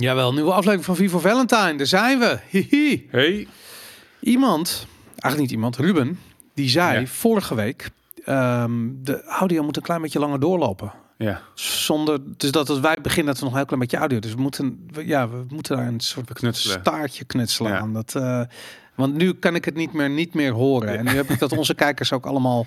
[0.00, 1.74] Jawel, nieuwe aflevering van Vivo Valentine.
[1.76, 2.38] Daar zijn we.
[2.48, 3.06] Hihi.
[3.10, 3.46] Hey.
[4.20, 6.18] Iemand, eigenlijk niet iemand, Ruben,
[6.54, 7.06] die zei Ja.
[7.06, 7.90] vorige week...
[8.24, 10.92] ehm, de audio moet een klein beetje langer doorlopen.
[11.18, 14.18] Ja, Zonder, dus dat als wij beginnen, dat we nog een heel klein beetje audio.
[14.18, 16.80] Dus we moeten, we- ja, we moeten daar een soort Knutselen.
[16.80, 17.78] staartje knutselen Ja.
[17.78, 17.92] aan.
[17.92, 18.40] Dat, eh,
[18.94, 20.98] want nu kan ik het niet meer, niet meer horen.
[20.98, 22.66] En nu heb ik dat onze kijkers ook allemaal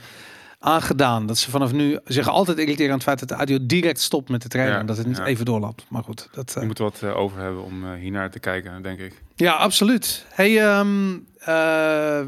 [0.63, 1.25] aangedaan.
[1.25, 4.29] Dat ze vanaf nu zich altijd irriteren aan het feit dat de audio direct stopt
[4.29, 4.73] met de trainen.
[4.75, 5.25] Ja, en dat het niet ja.
[5.25, 5.85] even doorloopt.
[5.89, 8.81] Maar goed, dat, eh, je moet wat eh, over hebben om eh, hiernaar te kijken,
[8.81, 9.21] denk ik.
[9.35, 10.25] ja, absoluut.
[10.29, 11.55] Hey, ehm, eh,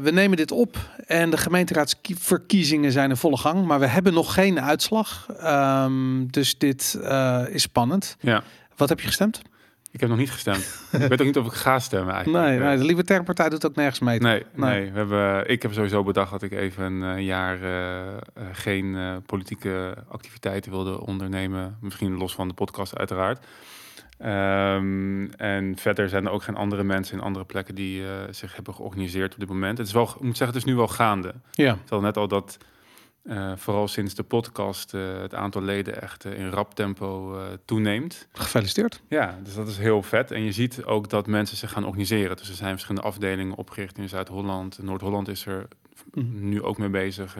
[0.02, 0.76] we nemen dit op
[1.06, 5.26] en de gemeenteraadsverkiezingen zijn in volle gang, maar we hebben nog geen uitslag.
[5.40, 8.16] Ehm, dus dit eh, is spannend.
[8.20, 8.42] Ja,
[8.76, 9.40] Wat heb je gestemd?
[9.96, 10.88] Ik heb nog niet gestemd.
[10.92, 12.44] ik weet ook niet of ik ga stemmen eigenlijk.
[12.44, 14.20] Nee, nee, de Libertaire Partij doet ook nergens mee.
[14.20, 14.80] Nee, Nee.
[14.80, 14.92] nee.
[14.92, 18.16] We hebben, ik heb sowieso bedacht dat ik even een eh, jaar eh, eh,
[18.52, 21.76] geen politieke activiteiten wilde ondernemen.
[21.80, 23.44] Misschien los van de podcast uiteraard.
[24.18, 28.74] Ehm, en verder zijn er ook geen andere mensen in andere plekken die zich hebben
[28.74, 29.78] georganiseerd op dit moment.
[29.78, 31.34] Het is wel, ik moet zeggen, het is nu wel gaande.
[31.50, 32.58] Ja, Ik had net al dat
[33.26, 38.28] eh, vooral sinds de podcast eh, het aantal leden echt eh, in rap tempo toeneemt.
[38.32, 39.02] gefeliciteerd.
[39.08, 40.30] Ja, dus dat is heel vet.
[40.30, 42.36] En je ziet ook dat mensen zich gaan organiseren.
[42.36, 44.78] Dus er zijn verschillende afdelingen opgericht in Zuid-Holland.
[44.82, 45.68] Noord-Holland is er
[46.14, 46.48] Mhm.
[46.48, 47.36] nu ook mee bezig.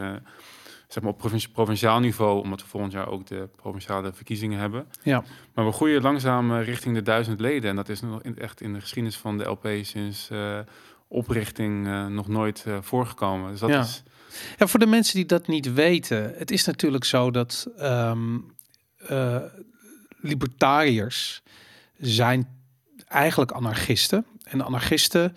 [0.87, 4.87] zeg maar op provinci- provinciaal niveau, omdat we volgend jaar ook de provinciale verkiezingen hebben.
[5.03, 7.69] Ja, Maar we groeien langzaam richting de duizend leden.
[7.69, 10.29] En dat is nog in, echt in de geschiedenis van de LP sinds
[11.07, 13.51] oprichting nog nooit voorgekomen.
[13.51, 13.79] Dus dat Ja.
[13.79, 14.03] is...
[14.57, 18.37] Ja, voor de mensen die dat niet weten, het is natuurlijk zo dat ehm,
[18.97, 19.41] eh,
[20.21, 21.41] libertariërs
[21.97, 22.47] zijn
[23.07, 24.25] eigenlijk anarchisten.
[24.43, 25.35] En anarchisten,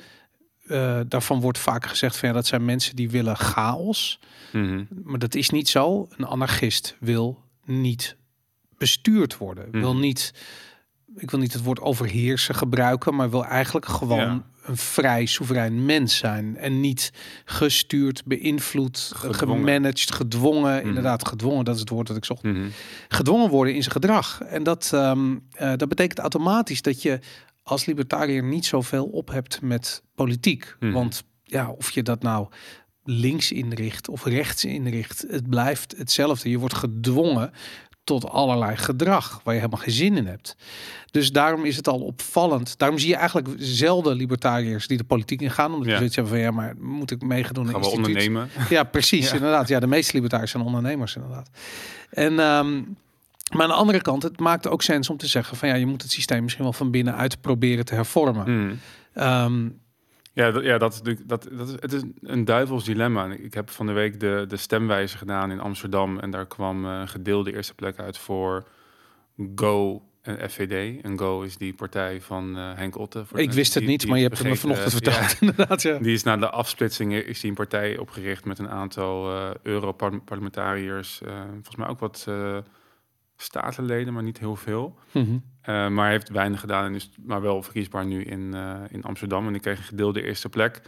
[0.66, 4.21] eh, daarvan wordt vaak gezegd van ja, dat zijn mensen die willen chaos.
[4.53, 4.84] Mhm.
[5.05, 6.09] Maar dat is niet zo.
[6.16, 8.16] Een anarchist wil niet
[8.78, 9.71] bestuurd worden.
[9.71, 10.00] Wil Mhm.
[10.00, 10.34] niet,
[11.16, 14.44] ik wil niet het woord overheersen gebruiken, maar wil eigenlijk gewoon Ja.
[14.70, 17.12] Een vrij soeverein mens zijn en niet
[17.44, 19.58] gestuurd, beïnvloed, Gedwongen.
[19.58, 20.76] gemanaged, gedwongen.
[20.78, 20.88] Mhm.
[20.88, 21.64] Inderdaad, gedwongen.
[21.64, 22.42] Dat is het woord dat ik zocht.
[22.42, 22.69] Mhm.
[23.09, 24.41] Gedwongen worden in zijn gedrag.
[24.41, 27.19] En dat, ehm, eh, dat betekent automatisch dat je
[27.62, 30.76] als libertariër niet zoveel op hebt met politiek.
[30.80, 30.92] Mhm.
[30.92, 32.48] Want ja, of je dat nou
[33.04, 36.50] links inricht of rechts inricht, het blijft hetzelfde.
[36.50, 37.53] Je wordt gedwongen
[38.05, 40.56] tot allerlei gedrag waar je helemaal geen zin in hebt.
[41.11, 42.78] Dus daarom is het al opvallend.
[42.78, 45.72] Daarom zie je eigenlijk zelden libertariërs die de politiek ingaan.
[45.72, 45.91] Omdat Ja.
[45.93, 48.49] je zoiets hebben van ja, maar moet ik meegedoen in Gaan we ondernemen?
[48.69, 49.28] Ja, precies.
[49.28, 49.34] Ja.
[49.34, 49.69] Inderdaad.
[49.69, 51.50] Ja, de meeste libertariërs zijn ondernemers, inderdaad.
[52.10, 52.77] En, ehm,
[53.53, 55.87] maar aan de andere kant, het maakt ook sens om te zeggen van ja, je
[55.87, 58.65] moet het systeem misschien wel van binnenuit proberen te hervormen.
[58.66, 58.75] Mhm.
[59.15, 59.69] Ehm,
[60.41, 63.27] Ja, dat, ja dat, is natuurlijk- dat, dat is, het is een duivels dilemma.
[63.33, 66.19] Ik heb van de week de, de stemwijze gedaan in Amsterdam.
[66.19, 68.65] En daar kwam een gedeelde eerste plek uit voor
[69.55, 71.03] Go en FVD.
[71.03, 73.25] En Go is die partij van eh, Henk Otte.
[73.27, 75.12] Voor ik wist het die- niet, die maar je hebt het me vanochtend eh, ja.
[75.12, 75.41] verteld.
[75.51, 75.99] Inderdaad, ja.
[75.99, 81.21] Die is na de afsplitsingen is die een partij opgericht met een aantal eh Europarlementariërs.
[81.53, 82.27] volgens mij ook wat
[83.43, 84.99] statenleden, maar niet heel veel.
[85.12, 85.39] Mhm.
[85.61, 89.47] Eh, maar heeft weinig gedaan en is maar wel verkiesbaar nu in, eh, in Amsterdam.
[89.47, 90.83] En ik kreeg een gedeelde eerste plek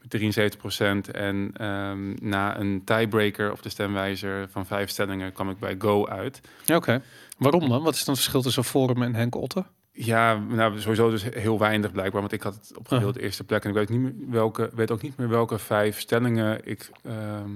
[0.00, 5.58] met 73% En ehm, na een tiebreaker op de stemwijzer van vijf stellingen kwam ik
[5.58, 6.40] bij Go uit.
[6.64, 7.02] Ja, Oké.
[7.38, 7.82] Waarom dan?
[7.82, 9.64] Wat is dan het verschil tussen Forum en Henk Otte?
[9.92, 13.64] Ja, nou, sowieso dus heel weinig blijkbaar, want ik had het op gedeelde eerste plek.
[13.64, 17.50] En ik weet, niet meer welke, weet ook niet meer welke vijf stellingen ik ehm,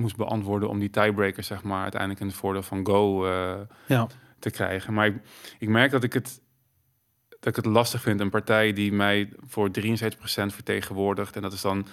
[0.00, 4.06] moest beantwoorden om die tiebreaker, zeg maar, uiteindelijk in het voordeel van Go eh, Ja.
[4.38, 4.94] te krijgen.
[4.94, 5.14] Maar ik,
[5.58, 6.40] ik merk dat ik het
[7.28, 8.20] dat ik het lastig vind.
[8.20, 9.82] Een partij die mij voor 73%
[10.46, 11.36] vertegenwoordigt.
[11.36, 11.86] En dat is dan.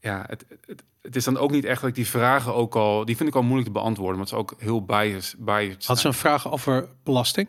[0.00, 3.04] Ja, het, het, het is dan ook niet echt dat ik die vragen ook al.
[3.04, 4.16] Die vind ik al moeilijk te beantwoorden.
[4.16, 5.34] Want ze ook heel biased.
[5.38, 7.48] biased Had ze een vraag over belasting?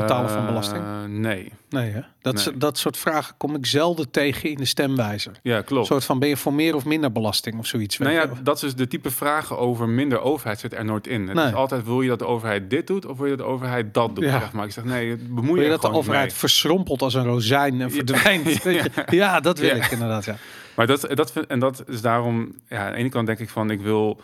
[0.00, 0.82] Betalen van Eh, belasting?
[1.08, 1.52] nee.
[1.70, 2.00] Nee, hè?
[2.22, 2.56] Dat, Nee.
[2.56, 5.32] dat soort vragen kom ik zelden tegen in de stemwijzer.
[5.42, 5.86] Ja, Een klopt.
[5.86, 7.98] soort van ben je voor meer of minder belasting of zoiets?
[7.98, 11.26] Nou ja, dat is de type vragen over minder overheid zit er nooit in.
[11.26, 11.46] Het Nee.
[11.46, 13.94] is altijd, wil je dat de overheid dit doet of wil je dat de overheid
[13.94, 14.24] dat doet?
[14.24, 14.38] Ja.
[14.40, 14.64] Zeg maar.
[14.64, 16.36] Ik zeg, nee, bemoei Wil je je dat de overheid mee.
[16.36, 18.62] verschrompelt als een rozijn en verdwijnt?
[19.10, 19.84] Ja, dat wil Ja.
[19.84, 20.36] ik inderdaad, ja.
[20.76, 23.48] Maar dat, dat, vind- en dat is daarom, ja, aan de ene kant denk ik
[23.48, 24.20] van, ik wil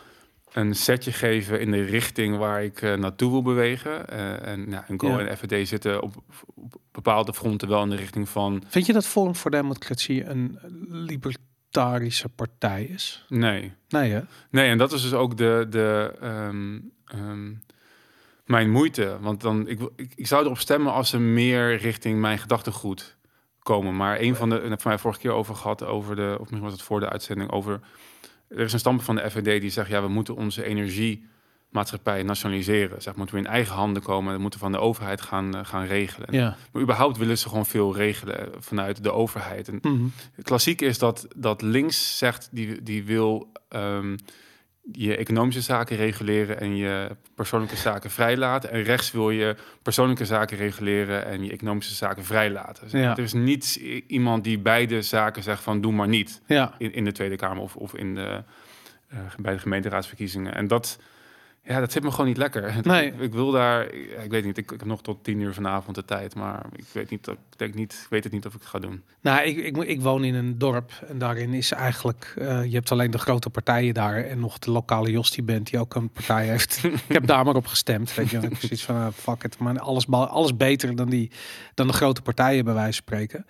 [0.52, 4.08] een setje geven in de richting waar ik eh, naartoe wil bewegen.
[4.08, 5.18] Eh, en, ja, en Go Ja.
[5.26, 6.14] en FVD zitten op,
[6.54, 10.58] op bepaalde fronten wel in de richting van, Vind je dat Forum voor Democratie een
[10.88, 13.24] libertarische partij is?
[13.28, 13.72] nee.
[13.88, 14.20] Nee, hè?
[14.50, 17.52] Nee, en dat is dus ook de, de, ehm, ehm,
[18.44, 19.18] mijn moeite.
[19.20, 23.16] Want dan, ik, ik, ik zou erop stemmen als ze meer richting mijn gedachtegoed
[23.58, 23.96] komen.
[23.96, 26.38] Maar een van de, en heb ik mij vorige keer over gehad, over de, of
[26.40, 27.80] misschien was het voor de uitzending, over,
[28.54, 31.26] er is een standpunt van de FVD die zegt, ja, we moeten onze energie
[31.70, 33.02] maatschappij nationaliseren.
[33.02, 34.32] Zeg, moeten we in eigen handen komen.
[34.32, 36.28] Dat moeten van de overheid gaan, eh, gaan regelen.
[36.32, 36.56] Ja.
[36.72, 39.68] Maar überhaupt willen ze gewoon veel regelen vanuit de overheid.
[39.68, 40.04] En Mhm.
[40.42, 44.16] klassiek is dat, dat links zegt, die, die wil ehm,
[44.92, 48.70] je economische zaken reguleren en je persoonlijke zaken vrijlaten.
[48.70, 52.82] En rechts wil je persoonlijke zaken reguleren en je economische zaken vrijlaten.
[52.82, 53.10] Dus Ja.
[53.16, 53.74] Er is niet
[54.06, 56.74] iemand die beide zaken zegt van doe maar niet Ja.
[56.78, 58.42] in, in de Tweede Kamer of, of in de,
[59.08, 60.54] eh, bij de gemeenteraadsverkiezingen.
[60.54, 60.98] En dat,
[61.64, 62.74] ja, dat zit me gewoon niet lekker.
[62.82, 63.06] Nee.
[63.06, 65.96] Ik, ik wil daar, ik weet niet, ik, ik heb nog tot tien uur vanavond
[65.96, 68.60] de tijd, maar ik weet, niet, ik denk niet, ik weet het niet of ik
[68.60, 69.02] het ga doen.
[69.20, 72.90] Nou, ik, ik, ik woon in een dorp en daarin is eigenlijk, eh, je hebt
[72.90, 76.46] alleen de grote partijen daar en nog de lokale Jostie band die ook een partij
[76.46, 76.84] heeft.
[77.08, 78.36] ik heb daar maar op gestemd, weet je.
[78.36, 81.30] Ik heb zoiets van, eh, fuck it, maar alles, alles beter dan, die,
[81.74, 83.46] dan de grote partijen bij wijze van spreken.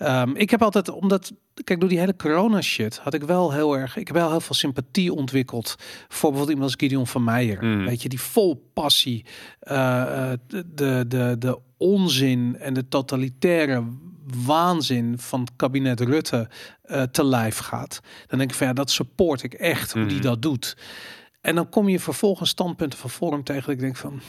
[0.00, 1.32] Ehm, ik heb altijd, omdat,
[1.64, 4.40] kijk, door die hele corona shit had ik wel heel erg, ik heb wel heel
[4.40, 7.64] veel sympathie ontwikkeld voor bijvoorbeeld iemand als Gideon van Meijer.
[7.64, 7.84] Mm.
[7.84, 9.24] Weet je, die vol passie,
[9.60, 13.84] eh, eh, de, de, de, onzin en de totalitaire
[14.44, 16.48] waanzin van het kabinet Rutte
[16.82, 18.00] eh, te lijf gaat.
[18.26, 20.22] Dan denk ik van ja, dat support ik echt, hoe die Mhm.
[20.26, 20.76] dat doet.
[21.40, 24.20] En dan kom je vervolgens standpunten van Forum tegen dat ik denk van...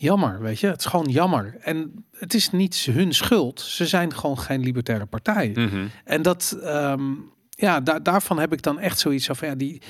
[0.00, 0.66] Jammer, weet je.
[0.66, 1.56] Het is gewoon jammer.
[1.60, 3.60] En het is niet hun schuld.
[3.60, 5.50] Ze zijn gewoon geen libertaire partij.
[5.54, 5.86] Mhm.
[6.04, 7.02] En dat, ehm,
[7.50, 9.82] ja, daar daarvan heb ik dan echt zoiets van, ja, die,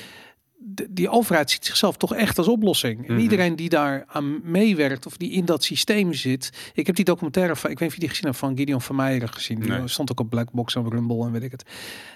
[0.90, 3.06] die overheid ziet zichzelf toch echt als oplossing.
[3.08, 3.22] En Mhm.
[3.22, 6.70] iedereen die daar aan meewerkt of die in dat systeem zit.
[6.75, 8.81] Ik heb die documentaire van, ik weet niet of je die gezien hebt, van Gideon
[8.82, 9.60] van Meijeren gezien.
[9.60, 9.88] Die Nee.
[9.88, 11.64] stond ook op Blackbox en Rumble en weet ik het.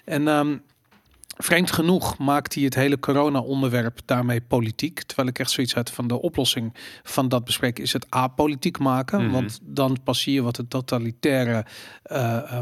[0.04, 0.56] En ehm,
[1.42, 5.02] vreemd genoeg maakt hij het hele corona-onderwerp daarmee politiek.
[5.02, 9.22] Terwijl ik echt zoiets had van de oplossing van dat bespreken is het apolitiek maken.
[9.22, 9.32] Mhm.
[9.32, 11.64] Want dan pas zie je wat de totalitaire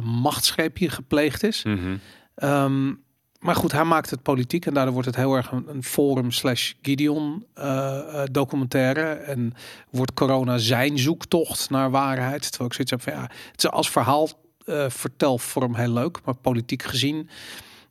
[0.03, 1.63] machtsgreep hier gepleegd is.
[1.65, 1.97] Mhm.
[2.35, 2.93] Ehm,
[3.41, 6.73] maar goed, hij maakt het politiek en daardoor wordt het heel erg een, forum slash
[6.83, 9.03] Gideon eh, documentaire.
[9.03, 9.55] En
[9.91, 12.43] wordt corona zijn zoektocht naar waarheid.
[12.43, 14.29] Terwijl ik zoiets heb van ja, het is als verhaal
[14.65, 17.29] eh, vertelvorm heel leuk, maar politiek gezien.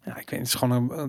[0.05, 0.99] Ja, ik weet, het is gewoon een,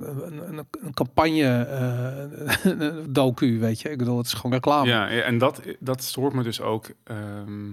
[0.49, 3.91] een, een, campagne eh, docu, weet je.
[3.91, 4.89] Ik bedoel, het is gewoon reclame.
[4.89, 6.87] Ja, en dat, dat stoort me dus ook.
[7.05, 7.73] ehm,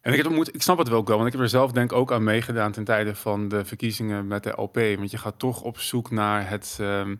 [0.00, 2.12] en ik, heb, ik snap het wel wel, want ik heb er zelf denk ook
[2.12, 4.74] aan meegedaan ten tijde van de verkiezingen met de LP.
[4.74, 7.16] Want je gaat toch op zoek naar het, ehm,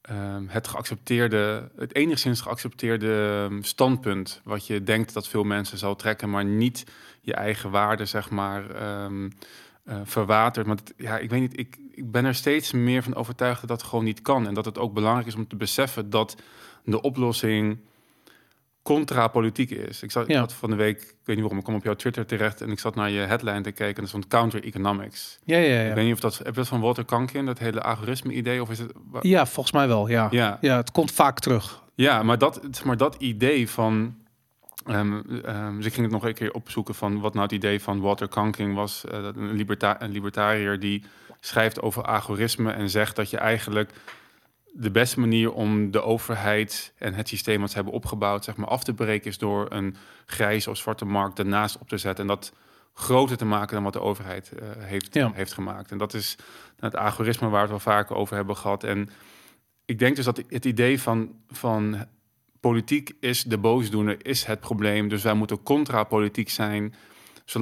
[0.00, 4.40] ehm, het geaccepteerde, het enigszins geaccepteerde standpunt.
[4.44, 6.84] Wat je denkt dat veel mensen zal trekken, maar niet
[7.20, 9.06] je eigen waarde, zeg maar, eh,
[10.04, 10.66] verwatert.
[10.66, 13.82] Het- ja, ik weet niet, ik, ik ben er steeds meer van overtuigd dat dat
[13.82, 14.46] gewoon niet kan.
[14.46, 16.36] En dat het ook belangrijk is om te beseffen dat
[16.84, 17.78] de oplossing
[18.82, 20.02] contra-politiek is.
[20.02, 20.38] Ik zat ik Ja.
[20.40, 22.70] had van de week, ik weet niet waarom, ik kwam op jouw Twitter terecht en
[22.70, 25.38] ik zat naar je headline te kijken en er stond counter-economics.
[25.44, 25.94] Ja, ja, Ik ja.
[25.94, 28.62] weet niet of dat, heb je dat van Walter Kankin, dat hele algoritme-idee?
[28.62, 28.92] Of is het...
[29.20, 30.28] Ja, volgens mij wel, ja.
[30.30, 31.82] Ja, Ja, het komt vaak terug.
[31.94, 34.14] ja, maar dat, maar dat idee van.
[34.86, 35.22] ehm,
[35.76, 38.28] dus ik ging het nog een keer opzoeken van wat nou het idee van Walter
[38.28, 39.04] Kanking was.
[39.04, 41.02] eh, een, liberta een libertariër die
[41.40, 43.92] schrijft over algoritme en zegt dat je eigenlijk
[44.72, 48.68] de beste manier om de overheid en het systeem wat ze hebben opgebouwd, zeg maar,
[48.68, 52.24] af te breken, is door een grijze of zwarte markt ernaast op te zetten.
[52.24, 52.52] En dat
[52.94, 55.30] groter te maken dan wat de overheid eh, heeft, Ja.
[55.34, 55.90] heeft gemaakt.
[55.90, 56.36] En dat is
[56.80, 58.84] het algoritme waar we het wel vaker over hebben gehad.
[58.84, 59.10] En
[59.84, 62.04] ik denk dus dat het idee van, van
[62.60, 65.08] politiek is de boosdoener, is het probleem.
[65.08, 66.94] Dus wij moeten contra-politiek zijn.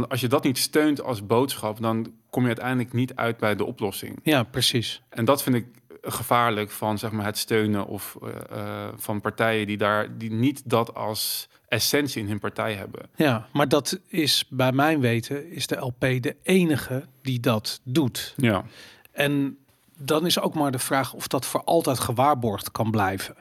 [0.08, 3.64] Als je dat niet steunt als boodschap, dan kom je uiteindelijk niet uit bij de
[3.64, 4.18] oplossing.
[4.22, 5.02] Ja, precies.
[5.08, 5.66] En dat vind ik
[6.02, 10.62] gevaarlijk van zeg maar, het steunen of, eh, eh, van partijen die, daar, die niet
[10.70, 13.08] dat als essentie in hun partij hebben.
[13.16, 18.34] Ja, maar dat is bij mijn weten is de LP de enige die dat doet.
[18.36, 18.64] Ja,
[19.12, 19.58] En
[19.96, 23.36] dan is ook maar de vraag of dat voor altijd gewaarborgd kan blijven.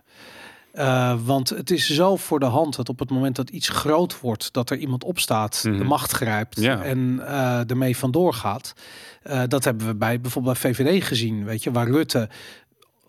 [0.73, 4.19] Eh, want het is zo voor de hand dat op het moment dat iets groot
[4.19, 5.85] wordt, dat er iemand opstaat, de Mhm.
[5.85, 6.81] macht grijpt Ja.
[6.83, 8.73] en eh ermee vandoor gaat.
[9.23, 12.29] Eh, dat hebben we bij bijvoorbeeld bij VVD gezien, weet je, waar Rutte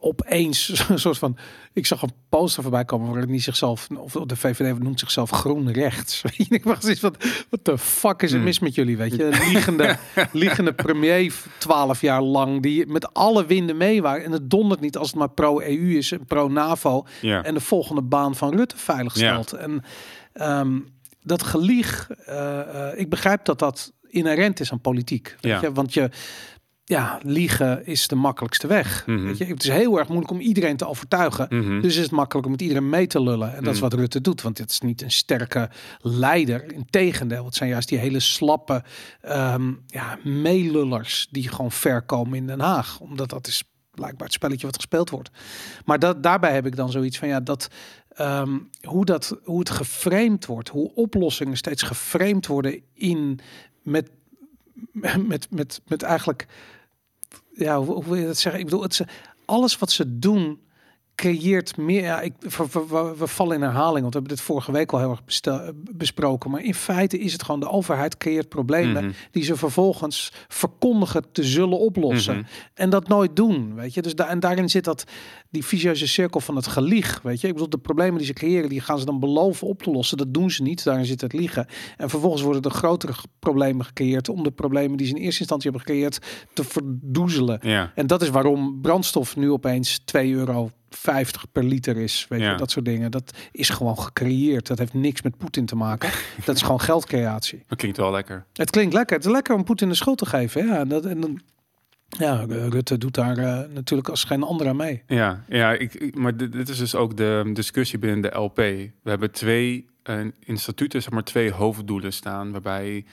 [0.04, 1.37] opeens een soort van,
[1.73, 5.73] ik zag een poster voorbij komen waarin hij zichzelf, of de VVD noemt zichzelf groen
[5.73, 6.23] rechts.
[6.49, 7.14] Ik was van,
[7.50, 8.44] wat de fuck is er Hmm.
[8.44, 9.96] mis met jullie, weet je, een liegende,
[10.32, 14.96] liegende premier twaalf jaar lang die met alle winden mee waren en het dondert niet
[14.96, 17.42] als het maar pro-EU is en pro-NAVO ja.
[17.44, 19.52] en de volgende baan van Rutte veilig stelt.
[19.52, 19.82] En
[20.32, 20.78] ehm,
[21.23, 25.37] dat gelieg, eh, eh, ik begrijp dat dat inherent is aan politiek.
[25.40, 25.61] Weet Ja.
[25.61, 25.73] je?
[25.73, 26.11] Want je,
[26.85, 29.07] ja, liegen is de makkelijkste weg.
[29.07, 29.25] Mhm.
[29.25, 29.45] Weet je?
[29.45, 31.47] Het is heel erg moeilijk om iedereen te overtuigen.
[31.50, 31.81] Mhm.
[31.81, 33.55] Dus is het makkelijk om met iedereen mee te lullen.
[33.55, 33.91] En dat is Mhm.
[33.91, 34.43] wat Rutte doet.
[34.43, 36.73] Want het is niet een sterke leider.
[36.73, 38.83] Integendeel, het zijn juist die hele slappe
[39.21, 43.00] ehm, ja, meelullers die gewoon ver komen in Den Haag.
[43.00, 45.31] Omdat dat is blijkbaar het spelletje wat gespeeld wordt.
[45.85, 47.69] Maar dat, daarbij heb ik dan zoiets van ja, dat
[48.09, 53.41] ehm, hoe, dat, hoe het geframed wordt, hoe oplossingen steeds geframed worden in
[53.83, 54.11] met,
[55.26, 56.47] met, met, met eigenlijk,
[57.54, 58.61] ja, hoe, hoe wil je dat zeggen?
[58.61, 59.07] Ik bedoel, het, ze-
[59.45, 60.62] alles wat ze doen
[61.14, 62.02] creëert meer.
[62.02, 64.93] Ja, ik, we, we- we- we vallen in herhaling, want we hebben dit vorige week
[64.93, 66.50] al heel erg bestel- besproken.
[66.50, 69.12] Maar in feite is het gewoon de overheid creëert problemen Mhm.
[69.31, 72.37] die ze vervolgens verkondigen te zullen oplossen.
[72.37, 72.45] Mhm.
[72.75, 74.02] En dat nooit doen, weet je.
[74.02, 75.04] Dus en daarin zit dat
[75.54, 77.46] die vicieuze cirkel van het gelieg, weet je.
[77.46, 80.16] Ik bedoel, de problemen die ze creëren, die gaan ze dan beloven op te lossen.
[80.16, 80.84] Dat doen ze niet.
[80.84, 81.66] Daarin zit het liegen.
[81.96, 85.70] En vervolgens worden er grotere problemen gecreëerd om de problemen die ze in eerste instantie
[85.70, 86.18] hebben gecreëerd
[86.52, 87.58] te verdoezelen.
[87.62, 87.92] Ja.
[87.94, 90.70] En dat is waarom brandstof nu opeens 2,50 euro
[91.52, 92.26] per liter is.
[92.28, 92.50] Weet Ja.
[92.50, 93.11] je, dat soort dingen.
[93.11, 94.66] Dat is gewoon gecreëerd.
[94.66, 96.11] Dat heeft niks met Poetin te maken.
[96.44, 97.62] dat is gewoon geldcreatie.
[97.68, 98.44] Dat klinkt wel lekker.
[98.52, 99.16] Het klinkt lekker.
[99.16, 100.66] Het is lekker om Poetin de schuld te geven.
[100.66, 101.40] Ja, en dat, en dan,
[102.18, 105.02] ja Rutte doet daar eh, natuurlijk als geen andere aan mee.
[105.06, 108.56] Ja, ja ik, maar dit, is dus ook de discussie binnen de LP.
[108.56, 113.04] We hebben twee eh, in statuten, maar, twee hoofddoelen staan, waarbij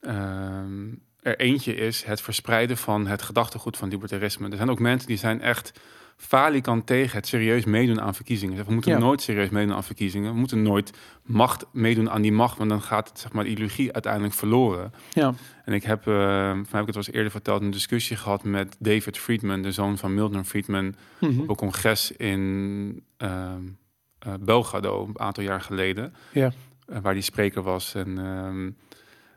[0.00, 4.48] ehm, er eentje is het verspreiden van het gedachtegoed van libertarisme.
[4.50, 5.80] Er zijn ook mensen die zijn echt
[6.16, 8.64] falikant tegen het serieus meedoen aan verkiezingen.
[8.66, 8.98] We moeten Ja.
[8.98, 10.32] nooit serieus meedoen aan verkiezingen.
[10.32, 10.92] We moeten nooit
[11.22, 14.92] macht meedoen aan die macht, want dan gaat het, zeg maar, de ideologie uiteindelijk verloren.
[15.12, 16.14] Ja, En ik heb, eh
[16.50, 19.98] van heb ik het eens eerder verteld, een discussie gehad met David Friedman, de zoon
[19.98, 21.40] van Milton Friedman, Mhm.
[21.40, 23.52] op een congres in eh,
[24.40, 26.52] Belgrado een aantal jaar geleden, ja.
[26.86, 27.94] eh, waar die spreker was.
[27.94, 28.70] En ehm,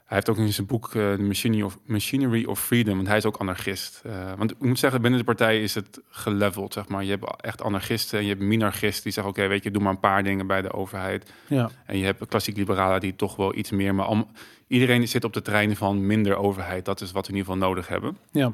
[0.07, 3.17] hij heeft ook in zijn boek eh, The Machinery of, Machinery of Freedom, want hij
[3.17, 4.01] is ook anarchist.
[4.05, 7.03] Eh, want ik moet zeggen, binnen de partij is het geleveld, zeg maar.
[7.03, 9.91] Je hebt echt anarchisten en je hebt minarchisten die zeggen, oké, weet je, doe maar
[9.91, 11.33] een paar dingen bij de overheid.
[11.47, 11.69] ja.
[11.85, 14.23] En je hebt klassiek liberalen die toch wel iets meer, maar
[14.67, 16.85] iedereen zit op de trein van minder overheid.
[16.85, 18.17] Dat is wat we in ieder geval nodig hebben.
[18.31, 18.53] ja.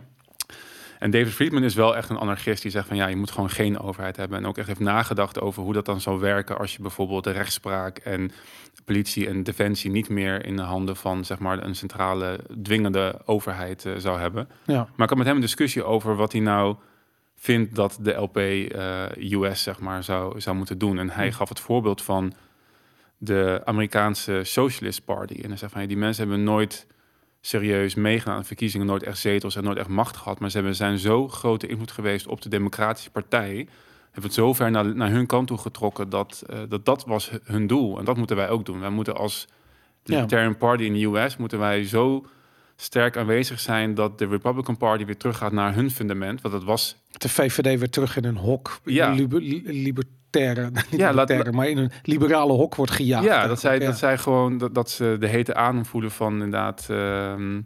[1.04, 3.50] En David Friedman is wel echt een anarchist die zegt van ja, je moet gewoon
[3.50, 4.38] geen overheid hebben.
[4.38, 7.32] En ook echt heeft nagedacht over hoe dat dan zou werken als je bijvoorbeeld de
[7.32, 8.32] rechtspraak en
[8.86, 13.86] politie en defensie niet meer in de handen van zeg maar een centrale dwingende overheid
[13.86, 14.50] eh, zou hebben.
[14.66, 14.76] ja.
[14.76, 16.76] Maar ik had met hem een discussie over wat hij nou
[17.36, 21.00] vindt dat de LP eh, US zeg maar zou, zou moeten doen.
[21.00, 22.34] En hij gaf het voorbeeld van
[23.18, 25.40] de Amerikaanse Socialist Party.
[25.42, 26.88] En hij zei van ja, die mensen hebben nooit
[27.46, 30.40] serieus meegedaan aan verkiezingen, nooit echt zetels en nooit echt macht gehad.
[30.40, 33.68] Maar ze hebben, zijn zo grote invloed geweest op de Democratische Partij.
[34.04, 37.32] Hebben het zo ver naar, naar hun kant toe getrokken dat, eh, dat dat was
[37.44, 38.00] hun doel.
[38.00, 38.80] En dat moeten wij ook doen.
[38.80, 39.48] Wij moeten als
[40.04, 40.14] Ja.
[40.14, 42.26] Libertarian Party in de US moeten wij zo
[42.76, 46.42] sterk aanwezig zijn dat de Republican Party weer teruggaat naar hun fundament.
[46.42, 48.80] Want dat was De VVD weer terug in een hok.
[48.84, 49.12] Ja.
[49.66, 50.04] Liber,
[50.36, 53.26] libertaire, niet Ja, laat- libertaire, maar in een liberale hok wordt gejaagd.
[53.26, 56.88] Ja, dat zij, dat zij gewoon dat, dat ze de hete adem voelen van inderdaad
[56.90, 57.62] ehm,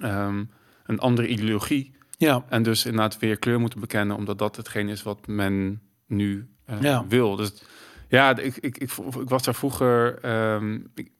[0.00, 0.44] ehm,
[0.86, 1.94] een andere ideologie.
[2.16, 2.44] ja.
[2.48, 6.80] En dus inderdaad weer kleur moeten bekennen, omdat dat hetgeen is wat men nu eh,
[6.80, 7.04] Ja.
[7.08, 7.36] wil.
[7.36, 7.62] Dus
[8.08, 10.14] ja, ik, ik, ik, ik was daar vroeger,
[10.94, 11.10] ik,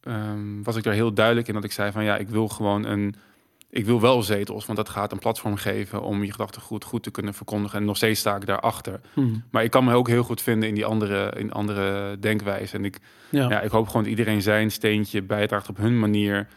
[0.00, 2.84] ehm, was ik daar heel duidelijk in dat ik zei van ja, ik wil gewoon
[2.84, 3.14] een,
[3.70, 7.10] ik wil wel zetels, want dat gaat een platform geven om je gedachtegoed goed te
[7.10, 7.78] kunnen verkondigen.
[7.78, 9.00] En nog steeds sta ik daarachter.
[9.14, 9.26] Hm.
[9.50, 12.76] Maar ik kan me ook heel goed vinden in die andere, in andere denkwijze.
[12.76, 12.98] En ik,
[13.30, 13.48] ja.
[13.48, 16.48] ja, ik hoop gewoon dat iedereen zijn steentje bijdraagt op hun manier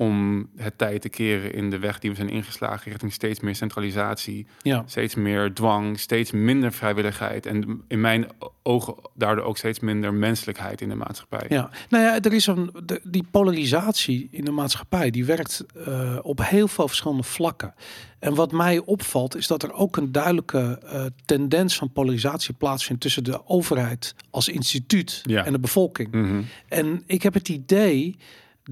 [0.00, 3.54] om het tijd te keren in de weg die we zijn ingeslagen richting steeds meer
[3.54, 4.82] centralisatie, ja.
[4.86, 8.26] steeds meer dwang, steeds minder vrijwilligheid en in mijn
[8.62, 11.46] ogen daardoor ook steeds minder menselijkheid in de maatschappij.
[11.48, 16.18] Ja, nou ja, er is een de, die polarisatie in de maatschappij die werkt eh,
[16.22, 17.74] op heel veel verschillende vlakken.
[18.18, 23.02] En wat mij opvalt is dat er ook een duidelijke eh, tendens van polarisatie plaatsvindt
[23.02, 25.44] tussen de overheid als instituut Ja.
[25.44, 26.12] en de bevolking.
[26.12, 26.42] Mhm.
[26.68, 28.16] En ik heb het idee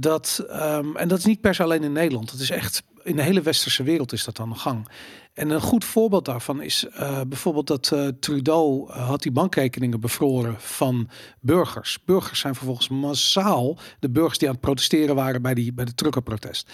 [0.01, 3.17] dat, ehm, en dat is niet per se alleen in Nederland, dat is echt in
[3.17, 4.89] de hele westerse wereld is dat aan de gang.
[5.35, 10.01] En een goed voorbeeld daarvan is eh, bijvoorbeeld dat eh, Trudeau eh, had die bankrekeningen
[10.01, 11.09] bevroren van
[11.41, 11.99] burgers.
[12.05, 15.95] Burgers zijn vervolgens massaal de burgers die aan het protesteren waren bij, die, bij de
[15.95, 16.73] truckerprotest.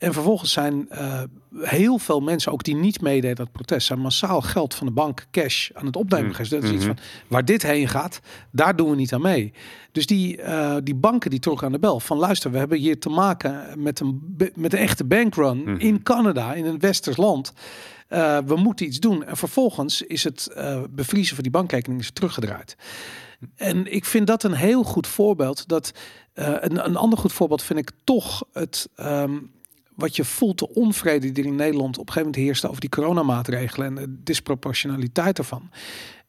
[0.00, 1.22] En vervolgens zijn eh,
[1.60, 5.26] heel veel mensen, ook die niet meededen het protest, zijn massaal geld van de bank
[5.30, 6.32] cash aan het opnemen Mm.
[6.32, 6.50] geweest.
[6.50, 6.94] Dat is iets Mhm.
[6.94, 8.20] van waar dit heen gaat,
[8.52, 9.52] daar doen we niet aan mee.
[9.92, 12.98] Dus die, eh, die banken die trokken aan de bel van luister, we hebben hier
[13.00, 15.74] te maken met een, met een echte bankrun Mhm.
[15.78, 17.52] in Canada, in een westers land.
[18.08, 19.24] Eh, we moeten iets doen.
[19.24, 20.48] En vervolgens is het
[20.90, 22.76] bevriezen van die bankrekening is teruggedraaid.
[23.56, 25.68] En ik vind dat een heel goed voorbeeld.
[25.68, 25.92] Dat,
[26.34, 28.88] een, een ander goed voorbeeld vind ik toch het.
[28.96, 29.38] ehm,
[30.00, 32.80] wat je voelt, de onvrede die er in Nederland op een gegeven moment heerste over
[32.80, 35.70] die coronamaatregelen en de disproportionaliteit ervan.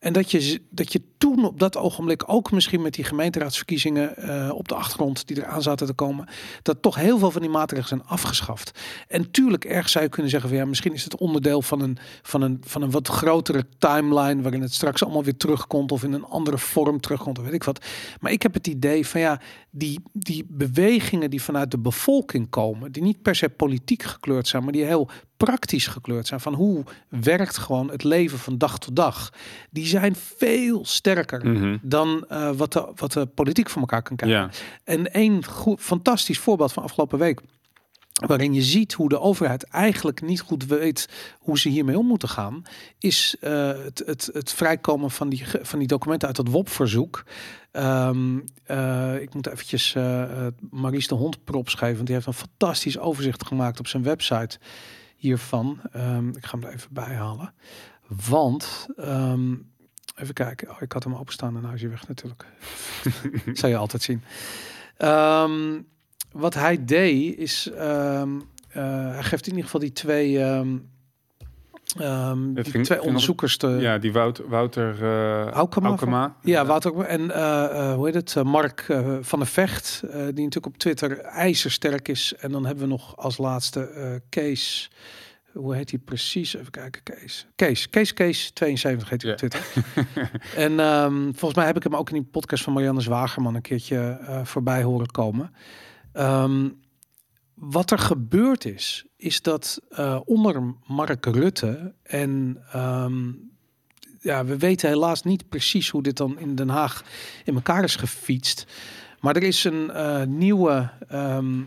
[0.01, 4.51] En dat je, dat je toen op dat ogenblik ook misschien met die gemeenteraadsverkiezingen eh,
[4.53, 6.27] op de achtergrond die eraan zaten te komen,
[6.62, 8.79] dat toch heel veel van die maatregelen zijn afgeschaft.
[9.08, 11.98] En tuurlijk, erg zou je kunnen zeggen van ja, misschien is het onderdeel van een,
[12.22, 16.13] van een, van een wat grotere timeline waarin het straks allemaal weer terugkomt of in
[16.13, 17.86] een andere vorm terugkomt of weet ik wat.
[18.20, 22.91] Maar ik heb het idee van ja, die, die bewegingen die vanuit de bevolking komen,
[22.91, 25.10] die niet per se politiek gekleurd zijn, maar die heel
[25.45, 29.33] praktisch gekleurd zijn van hoe werkt gewoon het leven van dag tot dag,
[29.69, 31.77] die zijn veel sterker Mhm.
[31.81, 34.39] dan eh, wat, de, wat de politiek voor elkaar kan krijgen.
[34.39, 34.50] Ja.
[34.83, 37.41] En één goed, fantastisch voorbeeld van afgelopen week.
[38.27, 42.29] Waarin je ziet hoe de overheid eigenlijk niet goed weet hoe ze hiermee om moeten
[42.29, 42.63] gaan.
[43.00, 47.24] Is eh, het, het, het vrijkomen van die, van die documenten uit het WOP-verzoek.
[47.71, 51.95] Ehm, eh, ik moet eventjes eh, Maries de Hond props geven.
[51.95, 54.60] Want die heeft een fantastisch overzicht gemaakt op zijn website
[55.21, 55.79] hiervan.
[55.91, 57.53] Ehm, ik ga hem er even bij halen.
[58.29, 59.55] Want, ehm,
[60.15, 60.69] even kijken.
[60.69, 62.45] Oh, ik had hem openstaan en nou is hij weg natuurlijk.
[63.59, 64.23] Zou je altijd zien.
[64.97, 65.81] Ehm,
[66.31, 68.37] wat hij deed is, eh,
[68.67, 70.39] hij geeft in ieder geval die twee,
[71.98, 73.67] Het die ging- twee onderzoekers te.
[73.67, 76.36] ja, die Wout, Wouter uh, Aukema, Aukema.
[76.41, 77.00] Ja, Wouter.
[77.00, 78.36] En eh, eh, hoe heet het?
[78.36, 82.33] Eh, Mark eh, van der Vecht, eh, die natuurlijk op Twitter ijzersterk is.
[82.39, 84.91] En dan hebben we nog als laatste eh Kees.
[85.53, 86.55] Hoe heet hij precies?
[86.55, 87.48] Even kijken, Kees.
[87.55, 89.38] Kees, Kees, Kees, 72 heet hij op.
[89.38, 89.62] Twitter.
[90.55, 93.62] en ehm, volgens mij heb ik hem ook in die podcast van Marianne Zwagerman een
[93.62, 95.53] keertje eh, voorbij horen komen.
[96.13, 96.69] Ehm,
[97.62, 103.32] wat er gebeurd is, is dat eh, onder Mark Rutte en ehm,
[104.20, 107.03] ja, we weten helaas niet precies hoe dit dan in Den Haag
[107.46, 108.65] in elkaar is gefietst.
[109.20, 111.62] Maar er is een eh, nieuwe, ehm,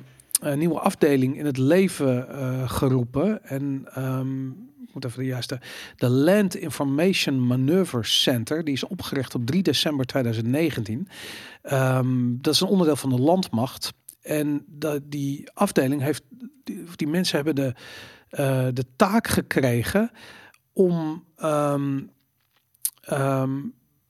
[0.55, 3.45] nieuwe afdeling in het leven eh, geroepen.
[3.45, 5.61] En ehm, ik moet even de juiste.
[5.97, 8.65] De Land Information Manoeuvre Center.
[8.65, 11.09] Die is opgericht op 3 december 2019.
[11.63, 13.93] Ehm, dat is een onderdeel van de landmacht.
[14.25, 16.23] En dat, die afdeling heeft,
[16.65, 17.75] die, die mensen hebben de,
[18.29, 20.11] eh, de taak gekregen
[20.73, 22.01] om, ehm,
[23.01, 23.51] ehm,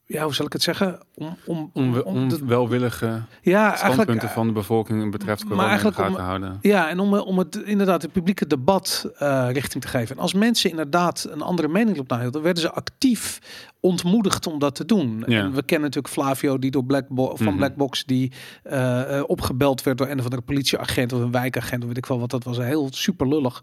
[0.07, 1.01] ja, hoe zal ik het zeggen?
[1.15, 5.77] Om, om, Om, om de- onwelwillige ja, standpunten van de bevolking betreft maar corona in
[5.77, 6.59] de eigenlijk gaten om- houden.
[6.71, 10.17] Ja, en om, om het inderdaad het publieke debat eh, richting te geven.
[10.17, 13.39] En als mensen inderdaad een andere mening op nahielden, werden ze actief
[13.85, 15.23] ontmoedigd om dat te doen.
[15.27, 15.39] Ja.
[15.41, 17.57] En we kennen natuurlijk Flavio, die door Blackbo van Mhm.
[17.57, 21.89] Blackbox, die eh, eh, opgebeld werd door een of andere politieagent of een wijkagent, of
[21.89, 22.31] weet ik wel wat.
[22.31, 23.63] Dat was heel super lullig.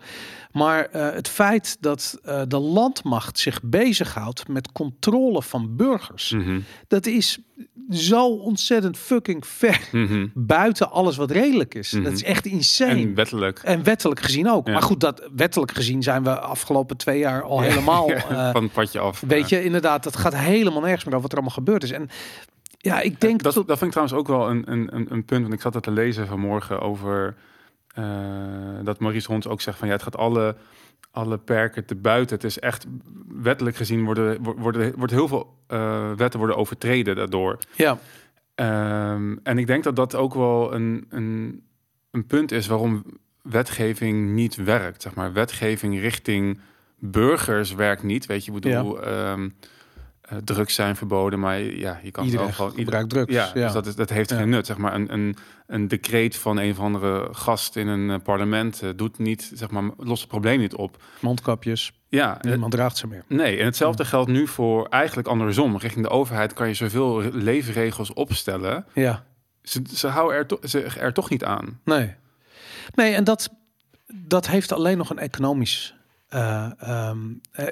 [0.51, 7.05] Maar eh, het feit dat de landmacht zich bezighoudt met controle van burgers, Mhm, dat
[7.05, 7.39] is
[7.89, 10.27] zo ontzettend fucking ver mhm.
[10.33, 11.91] buiten alles wat redelijk is.
[11.91, 12.03] Mhm.
[12.03, 12.91] Dat is echt insane.
[12.91, 13.61] En En, wettelijk.
[13.83, 14.67] wettelijk gezien ook.
[14.67, 14.73] Ja.
[14.73, 18.09] Maar goed, dat wettelijk gezien zijn we afgelopen twee jaar al helemaal.
[18.11, 19.23] eh, van het padje af.
[19.27, 21.91] weet je, inderdaad, dat gaat helemaal nergens meer over wat er allemaal gebeurd is.
[21.91, 22.09] En
[22.77, 23.67] ja, ik denk dat, dat.
[23.67, 25.41] dat vind ik trouwens ook wel een, een, een, punt.
[25.41, 27.35] Want ik zat het te lezen vanmorgen over
[27.93, 28.05] eh,
[28.83, 30.55] dat Maurice Hons ook zegt van ja, het gaat alle,
[31.11, 32.35] alle perken te buiten.
[32.35, 32.85] Het is echt
[33.27, 37.57] wettelijk gezien worden, worden, wordt heel veel eh, wetten worden overtreden daardoor.
[37.75, 37.97] Ja,
[38.61, 41.63] Ehm, en ik denk dat dat ook wel een, een,
[42.11, 43.03] een punt is waarom
[43.41, 45.01] wetgeving niet werkt.
[45.01, 46.59] Zeg maar, wetgeving richting
[46.99, 48.25] burgers werkt niet.
[48.25, 49.49] Weet je, ik bedoel, ehm, eh,
[50.43, 52.71] drugs zijn verboden, maar ja, je kan iedereen wel gewoon...
[52.73, 53.33] gebruikt drugs.
[53.33, 54.35] Ja, Ja, dus dat, is, dat heeft Ja.
[54.37, 54.65] geen nut.
[54.65, 55.35] Zeg maar, een, een,
[55.67, 59.69] een decreet van een of andere gast in een eh, parlement eh, doet niet, zeg
[59.71, 61.03] maar, lost het probleem niet op.
[61.19, 61.91] mondkapjes.
[62.09, 63.23] Ja, eh, Niemand draagt ze meer.
[63.27, 65.77] Nee, en hetzelfde geldt nu voor eigenlijk andersom.
[65.77, 68.85] Richting de overheid kan je zoveel re- leefregels opstellen.
[68.93, 69.23] Ja,
[69.61, 71.79] Ze, ze houden er, to- ze er toch niet aan.
[71.83, 72.15] nee.
[72.95, 73.49] Nee, en dat,
[74.13, 75.95] dat heeft alleen nog een economisch.
[76.31, 77.11] Eh,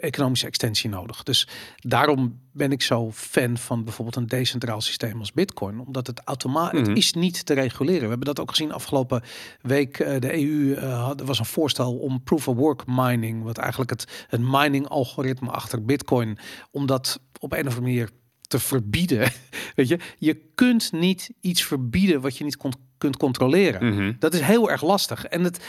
[0.04, 1.24] economische extensie nodig.
[1.24, 6.22] Dus daarom ben ik zo fan van bijvoorbeeld een decentraal systeem als Bitcoin, omdat het
[6.24, 6.96] automatisch Mhm.
[6.98, 8.02] is niet te reguleren.
[8.04, 9.22] We hebben dat ook gezien afgelopen
[9.62, 10.00] week.
[10.00, 13.58] eh, de EU eh, had, er was een voorstel om proof of work mining, wat
[13.58, 16.38] eigenlijk het, het mining algoritme achter Bitcoin,
[16.72, 18.10] om dat op een of andere manier
[18.48, 19.32] te verbieden.
[19.76, 23.94] Weet je, je kunt niet iets verbieden wat je niet kon, kunt controleren.
[23.94, 24.14] Mhm.
[24.20, 25.26] Dat is heel erg lastig.
[25.26, 25.60] En het,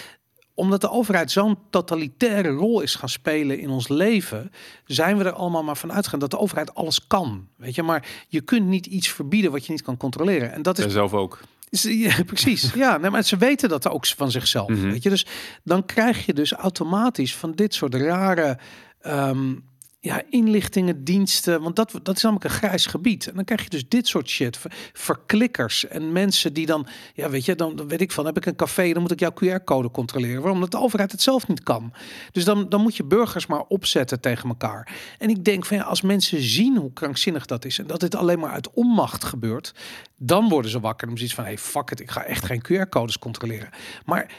[0.60, 4.50] omdat de overheid zo'n totalitaire rol is gaan spelen in ons leven,
[4.84, 7.48] zijn we er allemaal maar van uitgegaan dat de overheid alles kan.
[7.56, 10.52] Weet je, maar je kunt niet iets verbieden wat je niet kan controleren.
[10.52, 11.40] En dat is zelf ook.
[11.70, 12.72] Ja, precies.
[12.74, 14.68] Ja, nee, maar ze weten dat ook van zichzelf.
[14.68, 14.90] Mhm.
[14.90, 15.26] Weet je, dus
[15.64, 18.58] dan krijg je dus automatisch van dit soort rare,
[19.00, 19.54] ehm,
[20.02, 23.28] ja, inlichtingendiensten, want dat, dat is namelijk een grijs gebied.
[23.28, 27.30] En dan krijg je dus dit soort shit, ver- verklikkers en mensen die dan, ja
[27.30, 29.32] weet je, dan, dan weet ik van, heb ik een café, dan moet ik jouw
[29.34, 31.92] QR-code controleren, waarom dat de overheid het zelf niet kan.
[32.32, 34.92] Dus dan, dan moet je burgers maar opzetten tegen elkaar.
[35.18, 38.14] En ik denk van, ja, als mensen zien hoe krankzinnig dat is en dat dit
[38.14, 39.74] alleen maar uit onmacht gebeurt,
[40.16, 43.18] dan worden ze wakker om zoiets van, hey, fuck it, ik ga echt geen QR-codes
[43.18, 43.68] controleren.
[44.04, 44.30] Maar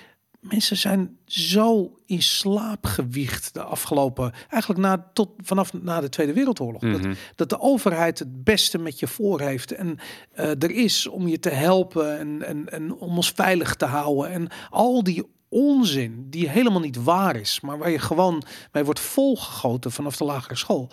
[0.41, 6.33] mensen zijn zo in slaap gewiegd de afgelopen, eigenlijk na, tot vanaf na de Tweede
[6.33, 6.81] Wereldoorlog.
[6.81, 7.01] Mhm.
[7.01, 9.97] dat, dat de overheid het beste met je voor heeft en
[10.31, 14.31] eh, er is om je te helpen en, en, en om ons veilig te houden.
[14.31, 18.99] En al die onzin die helemaal niet waar is, maar waar je gewoon mee wordt
[18.99, 20.91] volgegoten vanaf de lagere school.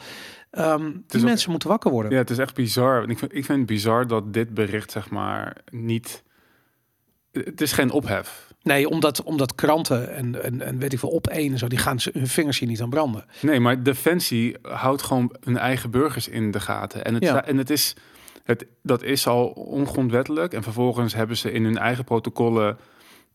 [0.50, 2.12] Ehm, die ook- mensen moeten wakker worden.
[2.12, 3.08] Ja, het is echt bizar.
[3.10, 6.22] Ik vind, ik vind het bizar dat dit bericht, zeg maar, niet...
[7.32, 8.47] Het is geen ophef.
[8.68, 11.78] Nee, omdat, omdat kranten en, en, en weet ik veel, op één en zo, die
[11.78, 13.24] gaan ze hun vingers hier niet aan branden.
[13.40, 17.04] Nee, maar Defensie houdt gewoon hun eigen burgers in de gaten.
[17.04, 17.44] En het, Ja.
[17.44, 17.94] en het is,
[18.44, 20.52] het, dat is al ongrondwettelijk.
[20.52, 22.78] En vervolgens hebben ze in hun eigen protocollen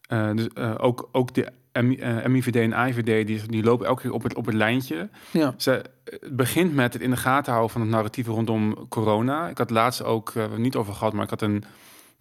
[0.08, 1.48] eh, dus, eh, ook, ook de
[1.82, 5.10] M- eh, MIVD en IVD, die, die lopen elke keer op het, op het lijntje.
[5.32, 9.48] Ja, Ze, het begint met het in de gaten houden van het narratief rondom corona.
[9.50, 11.64] Ik had laatst ook, niet over gehad, maar ik had een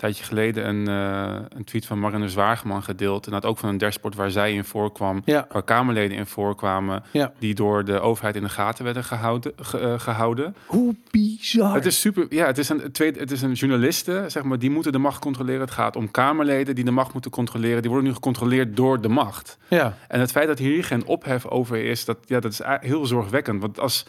[0.03, 3.27] tijdje geleden een, eh, een tweet van Marianne Zwageman gedeeld.
[3.27, 7.03] En dat ook van een dashboard waar zij in voorkwam, ja, waar Kamerleden in voorkwamen,
[7.11, 7.33] ja.
[7.39, 9.53] die door de overheid in de gaten werden gehouden.
[9.57, 10.55] ge- eh, gehouden.
[10.67, 11.75] Hoe bizar.
[11.75, 14.71] Het is super, ja, het is een tweede, het is een journalisten, zeg maar, die
[14.71, 15.61] moeten de macht controleren.
[15.61, 17.81] Het gaat om Kamerleden die de macht moeten controleren.
[17.83, 19.59] Die worden nu gecontroleerd door de macht.
[19.69, 19.97] ja.
[20.09, 23.61] En het feit dat hier geen ophef over is, dat, ja, dat is heel zorgwekkend.
[23.61, 24.07] Want als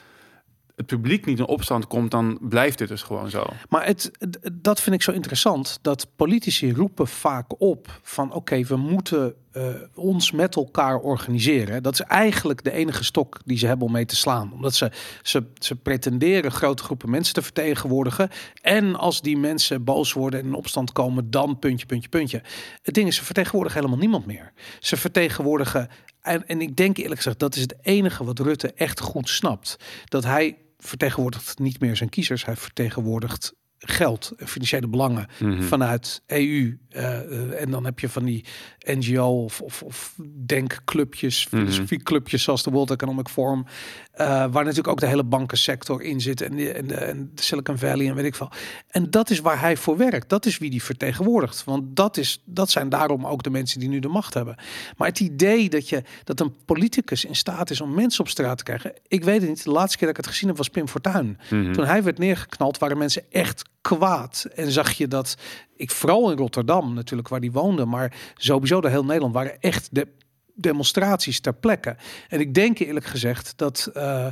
[0.75, 3.45] het publiek niet in opstand komt, dan blijft dit dus gewoon zo.
[3.69, 4.11] Maar het,
[4.51, 5.79] dat vind ik zo interessant.
[5.81, 11.83] Dat politici roepen vaak op van oké, we moeten eh, ons met elkaar organiseren.
[11.83, 14.53] Dat is eigenlijk de enige stok die ze hebben om mee te slaan.
[14.53, 18.29] Omdat ze, ze, ze pretenderen grote groepen mensen te vertegenwoordigen.
[18.61, 22.41] En als die mensen boos worden en in opstand komen, dan puntje, puntje, puntje.
[22.81, 24.53] Het ding is, ze vertegenwoordigen helemaal niemand meer.
[24.79, 25.89] Ze vertegenwoordigen,
[26.21, 29.75] en, en ik denk eerlijk gezegd, dat is het enige wat Rutte echt goed snapt.
[30.05, 33.53] Dat hij vertegenwoordigt niet meer zijn kiezers, hij vertegenwoordigt
[33.85, 35.61] geld en financiële belangen Mhm.
[35.61, 36.77] vanuit EU.
[36.89, 38.45] eh, eh, en dan heb je van die
[38.79, 40.15] NGO of, of, of
[40.45, 41.61] denkclubjes, Mhm.
[41.61, 43.65] filosofieclubjes zoals de World Economic Forum.
[44.13, 46.41] Eh, waar natuurlijk ook de hele bankensector in zit.
[46.41, 48.49] En de, en, de, en de Silicon Valley en weet ik veel.
[48.87, 50.29] En dat is waar hij voor werkt.
[50.29, 51.63] Dat is wie die vertegenwoordigt.
[51.63, 54.55] Want dat, is, dat zijn daarom ook de mensen die nu de macht hebben.
[54.97, 58.57] Maar het idee dat, je, dat een politicus in staat is om mensen op straat
[58.57, 58.93] te krijgen.
[59.07, 59.63] Ik weet het niet.
[59.63, 61.39] De laatste keer dat ik het gezien heb was Pim Fortuyn.
[61.49, 61.73] Mhm.
[61.73, 64.47] Toen hij werd neergeknald waren mensen echt kwaad.
[64.55, 65.35] En zag je dat,
[65.75, 69.89] ik vooral in Rotterdam natuurlijk, waar die woonde, maar sowieso de heel Nederland waren echt
[69.91, 70.07] de
[70.53, 71.95] demonstraties ter plekke.
[72.27, 74.27] En ik denk eerlijk gezegd dat, eh,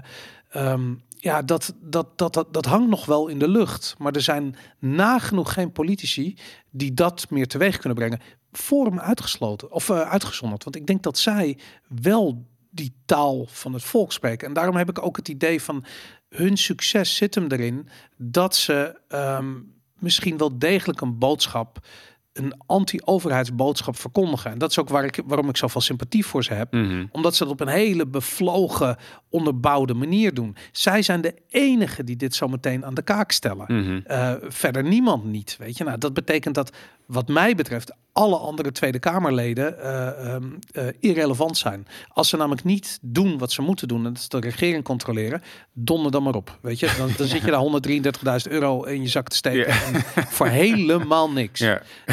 [0.49, 3.95] ehm, ja, dat, dat, dat, dat, dat hangt nog wel in de lucht.
[3.97, 6.37] Maar er zijn nagenoeg geen politici
[6.69, 8.19] die dat meer teweeg kunnen brengen.
[8.51, 10.63] Forum uitgesloten of eh, uitgezonderd.
[10.63, 11.57] Want ik denk dat zij
[11.87, 14.47] wel die taal van het volk spreken.
[14.47, 15.85] En daarom heb ik ook het idee van
[16.29, 19.53] hun succes zit hem erin dat ze ehm,
[19.99, 21.87] misschien wel degelijk een boodschap,
[22.33, 24.51] een anti-overheidsboodschap verkondigen.
[24.51, 27.05] En dat is ook waar ik, waarom ik zoveel sympathie voor ze heb Mhm.
[27.11, 28.97] omdat ze dat op een hele bevlogen,
[29.31, 30.55] onderbouwde manier doen.
[30.71, 33.65] Zij zijn de enigen die dit zo meteen aan de kaak stellen.
[33.67, 33.99] Mhm.
[34.05, 35.83] Eh, verder niemand niet, weet je.
[35.83, 36.71] Nou, dat betekent dat,
[37.05, 41.87] wat mij betreft, alle andere Tweede Kamerleden eh, ehm, eh, irrelevant zijn.
[42.07, 45.41] Als ze namelijk niet doen wat ze moeten doen, en dat is de regering controleren,
[45.73, 46.93] donder dan maar op, weet je.
[46.97, 47.63] Dan, dan zit je daar
[48.47, 51.59] 133.000 euro in je zak te steken en voor helemaal niks.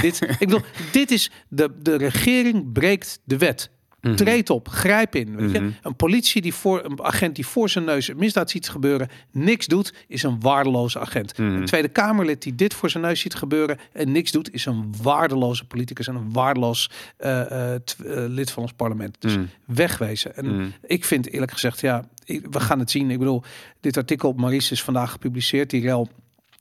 [0.00, 3.70] Dit, ik bedoel, dit is de, de regering breekt de wet.
[4.00, 4.14] Mhm.
[4.14, 5.37] Treed op, grijp in.
[5.37, 5.61] Weet je?
[5.61, 5.70] Mhm.
[5.82, 9.66] Een politie die voor een agent die voor zijn neus een misdaad ziet gebeuren, niks
[9.66, 11.38] doet, is een waardeloze agent.
[11.38, 11.48] Mhm.
[11.54, 14.94] Een Tweede Kamerlid die dit voor zijn neus ziet gebeuren en niks doet, is een
[15.02, 17.80] waardeloze politicus en een waardeloos eh, eh, eh,
[18.28, 19.16] lid van ons parlement.
[19.20, 20.37] Dus wegwezen.
[20.37, 23.11] En ik vind eerlijk gezegd, ja, ik- we gaan het zien.
[23.11, 23.42] Ik bedoel,
[23.80, 25.70] dit artikel op Maurice is vandaag gepubliceerd.
[25.70, 26.08] Die rel,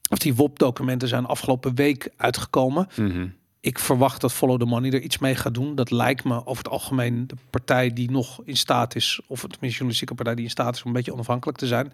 [0.10, 2.88] of die WOP-documenten zijn afgelopen week uitgekomen.
[3.60, 5.76] Ik verwacht dat Follow the Money er iets mee gaat doen.
[5.76, 9.52] Dat lijkt me over het algemeen de partij die nog in staat is, of het
[9.52, 11.94] tenminste journalistieke partij die in staat is om een beetje onafhankelijk te zijn.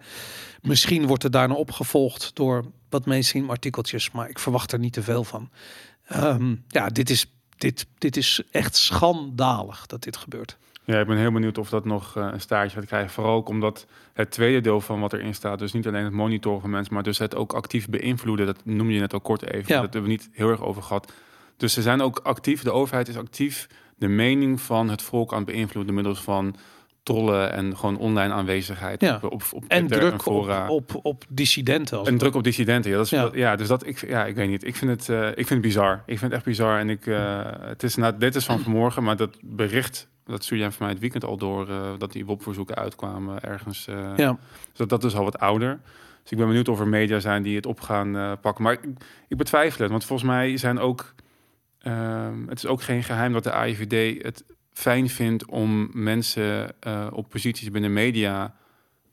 [0.62, 5.02] Misschien wordt het daarna opgevolgd door wat mainstream artikeltjes, maar ik verwacht er niet te
[5.02, 5.50] veel van.
[6.06, 10.56] Ehm, ja, dit is, dit, dit is echt schandalig dat dit gebeurt.
[10.86, 13.10] Ja, ik ben heel benieuwd of dat nog eh, een staartje gaat krijgen.
[13.10, 16.60] Vooral ook omdat het tweede deel van wat erin staat, dus niet alleen het monitoren
[16.60, 18.46] van mensen, maar dus het ook actief beïnvloeden.
[18.46, 19.74] Dat noemde je net al kort even.
[19.74, 19.80] Ja.
[19.80, 21.12] Dat hebben we niet heel erg over gehad.
[21.56, 25.38] Dus ze zijn ook actief, de overheid is actief de mening van het volk aan
[25.42, 26.54] het beïnvloeden middels van
[27.02, 29.14] trollen en gewoon online aanwezigheid Ja.
[29.22, 30.68] op, op, op En druk op, fora.
[30.68, 31.98] op, op dissidenten.
[31.98, 32.90] Als En druk op dissidenten.
[32.90, 33.30] Ja, dat is, Ja.
[33.32, 33.56] ja.
[33.56, 34.64] dus dat ik, ja, ik weet niet.
[34.64, 35.94] Ik vind het, eh, ik vind het bizar.
[36.06, 36.78] Ik vind het echt bizar.
[36.78, 40.62] En ik, eh, het is, nou, dit is van vanmorgen, maar dat bericht, dat stuurde
[40.62, 43.84] jij van mij het weekend al door, eh, dat die WOP-verzoeken uitkwamen ergens.
[44.16, 44.38] Ja,
[44.68, 45.80] dus dat, dat is al wat ouder.
[46.22, 48.64] Dus ik ben benieuwd of er media zijn die het op gaan pakken.
[48.64, 48.80] Maar ik,
[49.28, 51.14] ik betwijfel het, want volgens mij zijn ook,
[51.84, 57.06] ehm, het is ook geen geheim dat de AIVD het fijn vindt om mensen eh,
[57.12, 58.54] op posities binnen media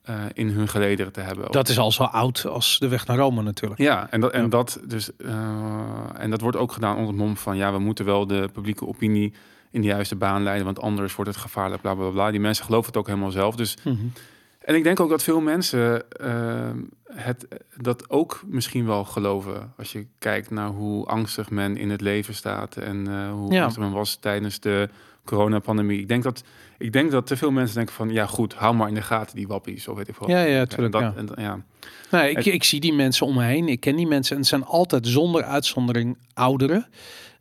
[0.01, 1.51] eh, in hun gelederen te hebben.
[1.51, 3.81] dat is al zo oud als de weg naar Rome natuurlijk.
[3.81, 4.47] Ja, en dat, en Ja.
[4.47, 8.05] dat dus eh, en dat wordt ook gedaan onder het mom van ja, we moeten
[8.05, 9.33] wel de publieke opinie
[9.71, 12.31] in de juiste baan leiden, want anders wordt het gevaarlijk, bla bla bla.
[12.31, 13.55] Die mensen geloven het ook helemaal zelf.
[13.55, 13.95] Dus Mhm.
[14.61, 16.69] En ik denk ook dat veel mensen eh,
[17.13, 17.47] het
[17.77, 22.33] dat ook misschien wel geloven als je kijkt naar hoe angstig men in het leven
[22.33, 23.63] staat en eh, hoe Ja.
[23.63, 24.89] angstig men was tijdens de
[25.25, 25.99] coronapandemie.
[25.99, 26.43] Ik denk dat
[26.77, 29.35] ik denk dat te veel mensen denken van ja goed, hou maar in de gaten
[29.35, 30.29] die wappies of weet ik wat.
[30.29, 30.91] Ja, ja, En tuurlijk.
[30.91, 31.13] dat, ja.
[31.15, 31.59] en dat- ja.
[32.11, 33.67] Nee, ik, Het- ik zie die mensen om me heen.
[33.67, 34.31] Ik ken die mensen.
[34.35, 36.85] En het zijn altijd zonder uitzondering ouderen.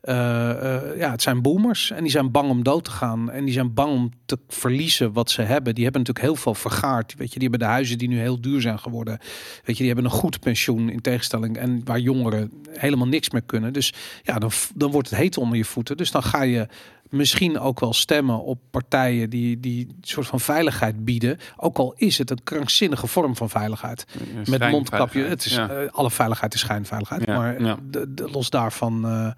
[0.00, 1.90] Eh, eh, ja, het zijn boomers.
[1.90, 3.30] En die zijn bang om dood te gaan.
[3.30, 5.74] En die zijn bang om te verliezen wat ze hebben.
[5.74, 7.14] Die hebben natuurlijk heel veel vergaard.
[7.14, 9.18] Weet je, die hebben de huizen die nu heel duur zijn geworden.
[9.64, 11.56] Weet je, die hebben een goed pensioen in tegenstelling.
[11.56, 13.72] En waar jongeren helemaal niks meer kunnen.
[13.72, 15.96] Dus ja, dan, dan wordt het heet onder je voeten.
[15.96, 16.66] Dus dan ga je
[17.10, 21.38] misschien ook wel stemmen op partijen die, die een soort van veiligheid bieden.
[21.56, 24.04] Ook al is het een krankzinnige vorm van veiligheid.
[24.48, 25.22] Met mondkapje.
[25.22, 25.68] Het is, Ja.
[25.68, 27.22] eh, alle veiligheid is schijnveiligheid.
[27.26, 27.76] Ja, Maar ja.
[27.82, 29.30] de, de- los daarvan eh,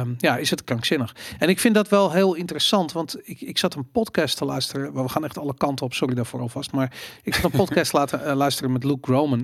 [0.00, 1.14] ehm, ja, is het krankzinnig.
[1.38, 2.92] En ik vind dat wel heel interessant.
[2.92, 5.02] Want ik, ik zat een podcast te luisteren.
[5.02, 5.94] We gaan echt alle kanten op.
[5.94, 6.72] Sorry daarvoor alvast.
[6.72, 9.38] Maar ik zat een podcast laten eh, luisteren met Luke Roman.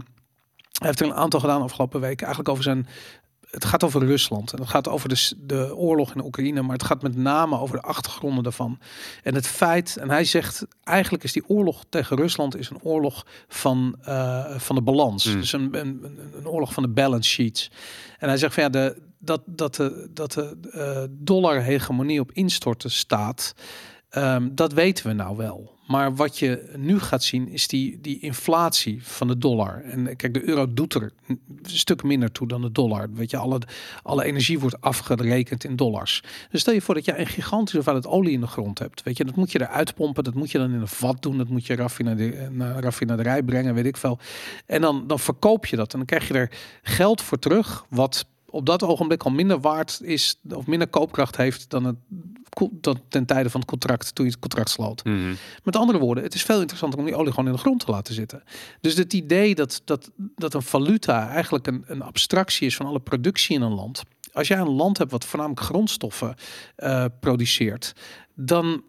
[0.76, 2.18] Hij heeft er een aantal gedaan afgelopen weken.
[2.26, 2.86] Eigenlijk over zijn
[3.50, 6.84] het gaat over Rusland en het gaat over de, de oorlog in Oekraïne, maar het
[6.84, 8.78] gaat met name over de achtergronden daarvan.
[9.22, 13.26] En het feit, en hij zegt eigenlijk is die oorlog tegen Rusland is een oorlog
[13.48, 15.24] van, eh, van de balans.
[15.24, 15.40] Mm.
[15.40, 17.70] Dus een, een, een- oorlog van de balance sheets.
[18.18, 22.90] En hij zegt van ja, de, dat, dat de, dat de eh, dollar-hegemonie op instorten
[22.90, 23.54] staat,
[24.08, 25.75] ehm, dat weten we nou wel.
[25.86, 29.82] Maar wat je nu gaat zien is die, die inflatie van de dollar.
[29.82, 33.12] En kijk, de euro doet er een stuk minder toe dan de dollar.
[33.12, 33.60] Weet je, alle,
[34.02, 36.22] alle energie wordt afgerekend in dollars.
[36.50, 39.02] Dus stel je voor dat je een gigantische hoeveelheid olie in de grond hebt.
[39.02, 40.24] Weet je, dat moet je eruit pompen.
[40.24, 41.38] Dat moet je dan in een vat doen.
[41.38, 44.18] Dat moet je raffinade- naar raffinaderij brengen, weet ik veel.
[44.66, 45.92] En dan, dan verkoop je dat.
[45.92, 46.50] En dan krijg je er
[46.82, 47.84] geld voor terug.
[47.88, 50.40] Wat op dat ogenblik al minder waard is.
[50.50, 51.96] Of minder koopkracht heeft dan het
[52.70, 54.14] dan ten tijde van het contract.
[54.14, 55.04] Toen je het contract sloot.
[55.04, 55.34] Mhm.
[55.64, 57.90] Met andere woorden, het is veel interessanter om die olie gewoon in de grond te
[57.90, 58.42] laten zitten.
[58.80, 63.00] Dus het idee dat, dat, dat een valuta eigenlijk een, een abstractie is van alle
[63.00, 64.02] productie in een land.
[64.32, 66.34] Als jij een land hebt wat voornamelijk grondstoffen
[66.76, 67.92] eh, produceert,
[68.34, 68.82] dan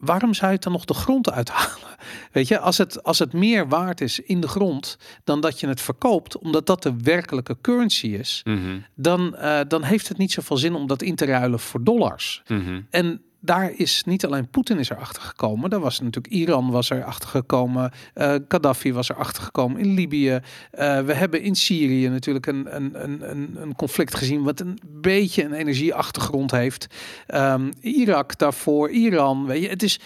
[0.00, 1.88] waarom zou je het dan nog de grond uithalen?
[2.32, 5.68] Weet je, als het, als het meer waard is in de grond dan dat je
[5.68, 8.78] het verkoopt, omdat dat de werkelijke currency is, Mhm.
[8.94, 12.42] dan, eh, dan heeft het niet zoveel zin om dat in te ruilen voor dollars.
[12.46, 12.80] Mhm.
[12.90, 15.70] En daar is niet alleen Poetin is erachter gekomen.
[15.70, 17.92] Daar was natuurlijk Iran was er achter gekomen.
[18.14, 20.40] eh, Gaddafi was er achter gekomen in Libië.
[20.70, 25.44] Eh, we hebben in Syrië natuurlijk een, een, een, een, conflict gezien wat een beetje
[25.44, 26.86] een energieachtergrond heeft.
[27.26, 29.46] Ehm, Irak daarvoor, Iran.
[29.46, 30.00] Weet je, het is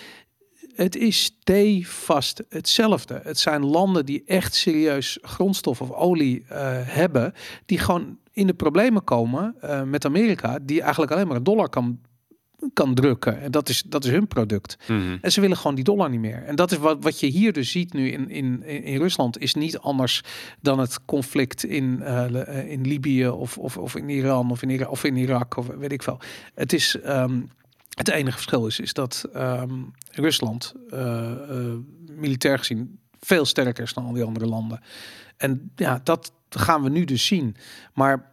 [0.74, 3.20] het is stevast hetzelfde.
[3.22, 7.32] Het zijn landen die echt serieus grondstof of olie eh, hebben,
[7.66, 12.00] die gewoon in de problemen komen met Amerika, die eigenlijk alleen maar een dollar kan,
[12.72, 13.40] kan drukken.
[13.40, 14.76] En dat is, dat is hun product.
[14.88, 15.16] Mhm.
[15.20, 16.42] En ze willen gewoon die dollar niet meer.
[16.42, 19.54] En dat is wat, wat je hier dus ziet nu in, in, in Rusland, is
[19.54, 20.22] niet anders
[20.60, 24.86] dan het conflict in, eh, in Libië of, of, of in Iran of in, Ira
[24.86, 26.20] of in Irak of weet ik veel.
[26.54, 27.00] Het is.
[27.00, 27.40] ehm,
[27.94, 31.72] het enige verschil is, is dat ehm, Rusland eh, eh,
[32.10, 34.80] militair gezien veel sterker is dan al die andere landen.
[35.36, 37.56] En ja, dat gaan we nu dus zien.
[37.94, 38.32] Maar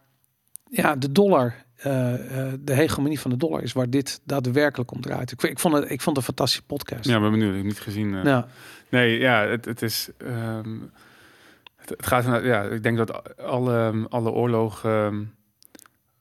[0.70, 2.14] ja, de dollar, eh,
[2.46, 5.32] eh, de hegemonie van de dollar is waar dit daadwerkelijk om draait.
[5.32, 7.04] Ik, ik, vond, het, ik vond het een fantastische podcast.
[7.04, 7.50] Ja, ben benieuwd.
[7.50, 8.14] Ik heb niet gezien.
[8.14, 8.24] eh.
[8.24, 8.46] Ja.
[8.88, 10.08] Nee, ja, het, het is.
[10.18, 10.78] ehm,
[11.76, 15.22] het, het gaat inderdaad- ja, ik denk dat alle, alle oorlogen ehm,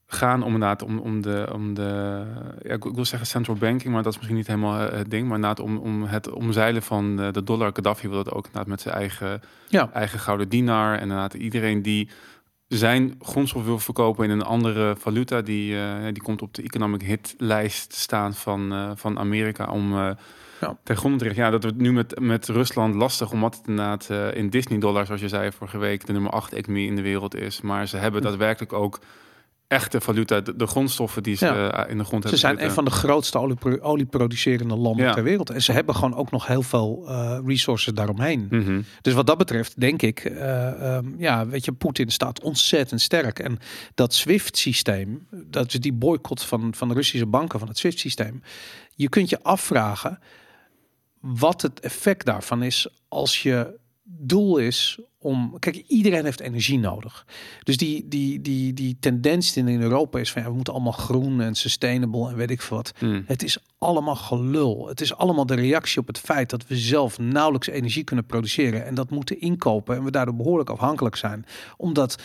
[0.07, 2.23] gaan om inderdaad om, om de, om de
[2.61, 5.35] ja, ik wil zeggen central banking, maar dat is misschien niet helemaal het ding, maar
[5.35, 7.71] inderdaad om, om het omzeilen van de, de dollar.
[7.73, 9.89] Gaddafi wil dat ook inderdaad met zijn eigen, Ja.
[9.93, 12.09] eigen gouden dienaar en inderdaad iedereen die
[12.77, 17.01] zijn grondstof wil verkopen in een andere valuta, die, eh, die komt op de economic
[17.01, 20.09] hit lijst te staan van, eh, van Amerika om eh
[20.61, 20.77] Ja.
[20.83, 21.43] ten gronde te richten.
[21.43, 25.21] Ja, dat wordt nu met, met Rusland lastig, omdat het inderdaad in Disney dollar, zoals
[25.21, 27.61] je zei vorige week, de nummer 8 economie in de wereld is.
[27.61, 28.27] Maar ze hebben Hm.
[28.27, 28.99] daadwerkelijk ook
[29.71, 31.71] echte valuta, de, de grondstoffen die ze Ja.
[31.85, 35.13] eh, in de grond Ze hebben zijn een van de grootste oliepro- olieproducerende landen Ja.
[35.13, 35.49] ter wereld.
[35.49, 38.47] En ze hebben gewoon ook nog heel veel eh, resources daaromheen.
[38.49, 38.81] Mhm.
[39.01, 43.39] Dus wat dat betreft denk ik, eh, ehm, ja, weet je, Poetin staat ontzettend sterk.
[43.39, 43.57] En
[43.95, 48.41] dat SWIFT-systeem, dat is die boycott van, van de Russische banken van het SWIFT-systeem.
[48.95, 50.19] Je kunt je afvragen
[51.19, 53.79] wat het effect daarvan is als je
[54.17, 55.59] doel is om.
[55.59, 57.25] Kijk, iedereen heeft energie nodig.
[57.63, 61.41] Dus die, die, die, die tendens in Europa is van ja, we moeten allemaal groen
[61.41, 62.93] en sustainable en weet ik veel wat.
[62.99, 63.23] Mm.
[63.25, 64.87] Het is allemaal gelul.
[64.87, 68.85] Het is allemaal de reactie op het feit dat we zelf nauwelijks energie kunnen produceren
[68.85, 71.45] en dat moeten inkopen en we daardoor behoorlijk afhankelijk zijn.
[71.77, 72.17] Omdat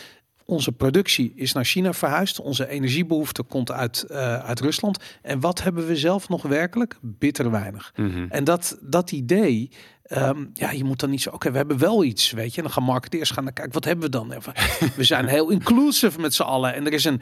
[0.47, 2.39] onze productie is naar China verhuisd.
[2.39, 4.99] Onze energiebehoefte komt uit, eh, uit Rusland.
[5.21, 6.97] En wat hebben we zelf nog werkelijk?
[7.01, 7.93] Bitter weinig.
[7.95, 8.25] Mhm.
[8.29, 9.71] En dat, dat idee,
[10.07, 12.57] ehm, ja, je moet dan niet zo, oké, we hebben wel iets, weet je.
[12.57, 14.31] En dan gaan marketeers gaan kijken, wat hebben we dan?
[14.31, 14.53] Even,
[14.95, 16.73] we zijn heel inclusive met z'n allen.
[16.73, 17.21] En er is een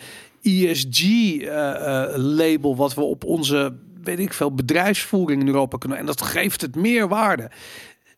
[1.45, 5.97] ESG-label wat we op onze, weet ik veel, bedrijfsvoering in Europa kunnen.
[5.97, 7.51] En dat geeft het meer waarde.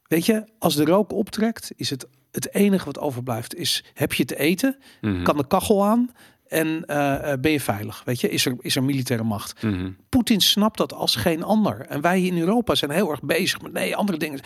[0.07, 4.25] Weet je, als de rook optrekt, is het het enige wat overblijft, is heb je
[4.25, 5.23] te eten, Mhm.
[5.23, 6.11] kan de kachel aan
[6.49, 8.01] en eh, eh, ben je veilig?
[8.05, 9.63] Weet je, is er, is er militaire macht?
[9.63, 9.89] Mhm.
[10.09, 11.85] Poetin snapt dat als geen ander.
[11.89, 14.39] En wij in Europa zijn heel erg bezig met nee, andere dingen.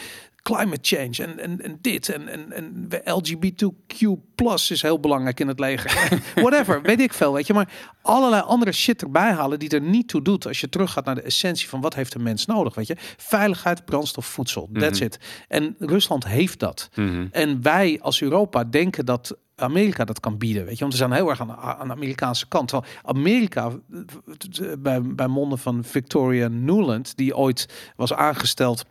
[0.43, 2.09] Climate change en, en, en dit.
[2.09, 6.19] En, en, en LGBTQ plus is heel belangrijk in het leger.
[6.35, 7.53] Whatever, weet ik veel, weet je.
[7.53, 7.69] Maar
[8.01, 10.47] allerlei andere shit erbij halen die er niet toe doet.
[10.47, 12.95] Als je teruggaat naar de essentie van wat heeft een mens nodig, weet je.
[13.17, 14.69] Veiligheid, brandstof, voedsel.
[14.73, 15.07] That's Mhm.
[15.07, 15.19] it.
[15.47, 16.89] En Rusland heeft dat.
[16.95, 17.27] Mhm.
[17.31, 20.65] En wij als Europa denken dat Amerika dat kan bieden.
[20.65, 22.67] Weet je, want we zijn heel erg aan, aan de Amerikaanse kant.
[22.67, 28.83] Terwijl Amerika, eh, bij, bij monden van Victoria Nuland, die ooit was aangesteld.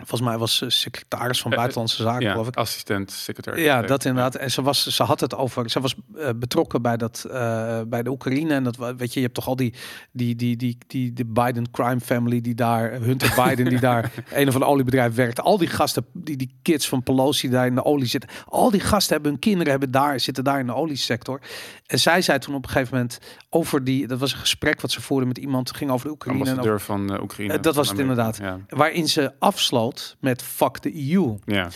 [0.00, 2.56] Volgens mij was ze secretaris van Eh, eh, Buitenlandse Zaken, Ja, geloof ik.
[2.56, 3.64] assistent, secretaris.
[3.64, 4.34] Ja, dat inderdaad.
[4.34, 5.70] En ze, was, ze had het over.
[5.70, 8.54] Ze was eh, betrokken bij, dat, eh, bij de Oekraïne.
[8.54, 9.74] En dat weet je, je hebt toch al die,
[10.12, 14.48] die, die, die, die, de Biden crime family die daar, Hunter Biden, die daar een
[14.48, 15.40] of ander oliebedrijf werkt.
[15.40, 18.30] Al die gasten, die, die kids van Pelosi daar in de olie zitten.
[18.48, 21.40] Al die gasten hebben hun kinderen hebben daar, zitten daar in de oliesector.
[21.86, 23.18] En zij zei toen op een gegeven moment
[23.50, 26.44] over die, dat was een gesprek wat ze voerden met iemand, ging over de Oekraïne.
[26.44, 27.52] En over, Ambassadeur van eh, Oekraïne.
[27.54, 28.22] Eh, dat was het Amerika.
[28.22, 28.66] inderdaad.
[28.68, 29.89] waarin ze afsloot
[30.20, 31.36] met fuck de EU.
[31.44, 31.68] Ja.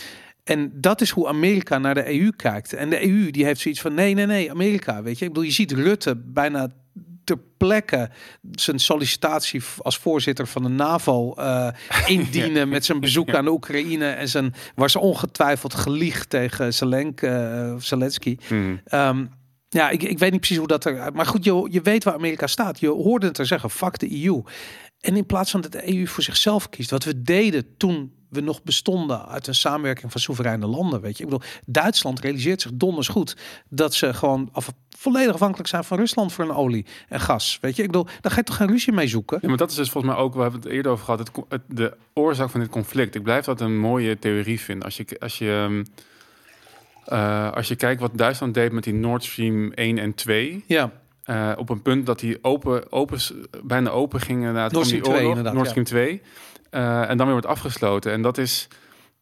[0.45, 2.73] En dat is hoe Amerika naar de EU kijkt.
[2.73, 5.03] En de EU die heeft zoiets van nee, nee, nee, Amerika.
[5.03, 6.69] Weet je, ik bedoel, je ziet Rutte bijna
[7.25, 8.11] ter plekke
[8.53, 11.69] zijn sollicitatie als voorzitter van de NAVO eh,
[12.07, 17.21] indienen met zijn bezoek aan de Oekraïne en zijn waar ze ongetwijfeld gelieg tegen Zelenk,
[17.21, 18.37] eh, Zelensky.
[18.49, 18.77] Mhm.
[18.85, 19.25] Ehm,
[19.69, 21.13] ja, ik, ik weet niet precies hoe dat er.
[21.15, 22.81] Maar goed, je, je weet waar Amerika staat.
[22.81, 24.43] Je hoorde het er zeggen: fuck de EU.
[25.05, 28.41] En in plaats van dat de EU voor zichzelf kiest, wat we deden toen we
[28.41, 31.01] nog bestonden uit een samenwerking van soevereine landen.
[31.01, 33.37] Weet je, ik bedoel, Duitsland realiseert zich donders goed
[33.69, 37.59] dat ze gewoon af, volledig afhankelijk zijn van Rusland voor een olie en gas.
[37.61, 39.39] Weet je, ik bedoel, daar ga je toch geen ruzie mee zoeken?
[39.43, 41.61] Ja, maar dat is dus volgens mij ook, we hebben het eerder over gehad, het-
[41.69, 43.15] de oorzaak van dit conflict.
[43.15, 44.85] Ik blijf dat een mooie theorie vinden.
[44.85, 45.85] Als je, als je, ehm,
[47.05, 50.93] eh, als je kijkt wat Duitsland deed met die Nord Stream 1 en 2, Ja,
[51.25, 53.19] eh, op een punt dat die open, open,
[53.63, 55.71] bijna open gingen na het Nord Stream 2 oorlog, inderdaad, Nord ja.
[55.71, 56.23] Stream 2,
[56.71, 58.13] eh, en dan weer wordt afgesloten.
[58.13, 58.69] En dat is...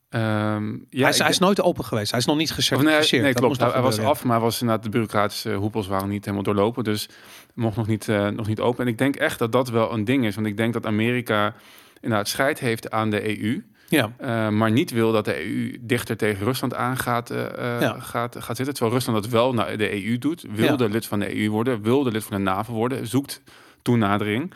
[0.09, 2.11] ehm, ja, hij, is, hij is nooit open geweest.
[2.11, 3.23] Hij is nog niet nee, gecertificeerd.
[3.23, 3.61] nee Dat klopt.
[3.61, 6.85] Hij, hij was af, maar was inderdaad de bureaucratische hoepels waren niet helemaal doorlopen.
[6.85, 7.09] Dus
[7.55, 8.85] mocht nog niet, eh, nog niet open.
[8.85, 10.35] En ik denk echt dat dat wel een ding is.
[10.35, 11.55] Want ik denk dat Amerika
[12.01, 13.65] inderdaad scheid heeft aan de EU.
[13.93, 18.01] Ja, eh, maar niet wil dat de EU dichter tegen Rusland aangaat eh, eh, Ja.
[18.01, 18.75] gaat, gaat zitten.
[18.75, 20.47] Terwijl Rusland dat wel naar de EU doet.
[20.51, 21.83] Wilde lid van de EU worden.
[21.83, 23.07] Wilde lid van de NAVO worden.
[23.07, 23.43] Zoekt
[23.83, 24.53] toenadering.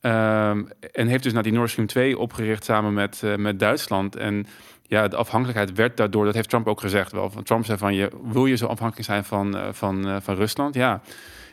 [0.00, 4.16] Ehm, en heeft dus naar die Nord Stream 2 opgericht samen met, met Duitsland.
[4.16, 4.46] En
[4.82, 7.30] ja, de afhankelijkheid werd daardoor, dat heeft Trump ook gezegd wel.
[7.30, 10.74] Van Trump zei van, je, wil je zo afhankelijk zijn van, van, van Rusland?
[10.74, 11.00] Ja,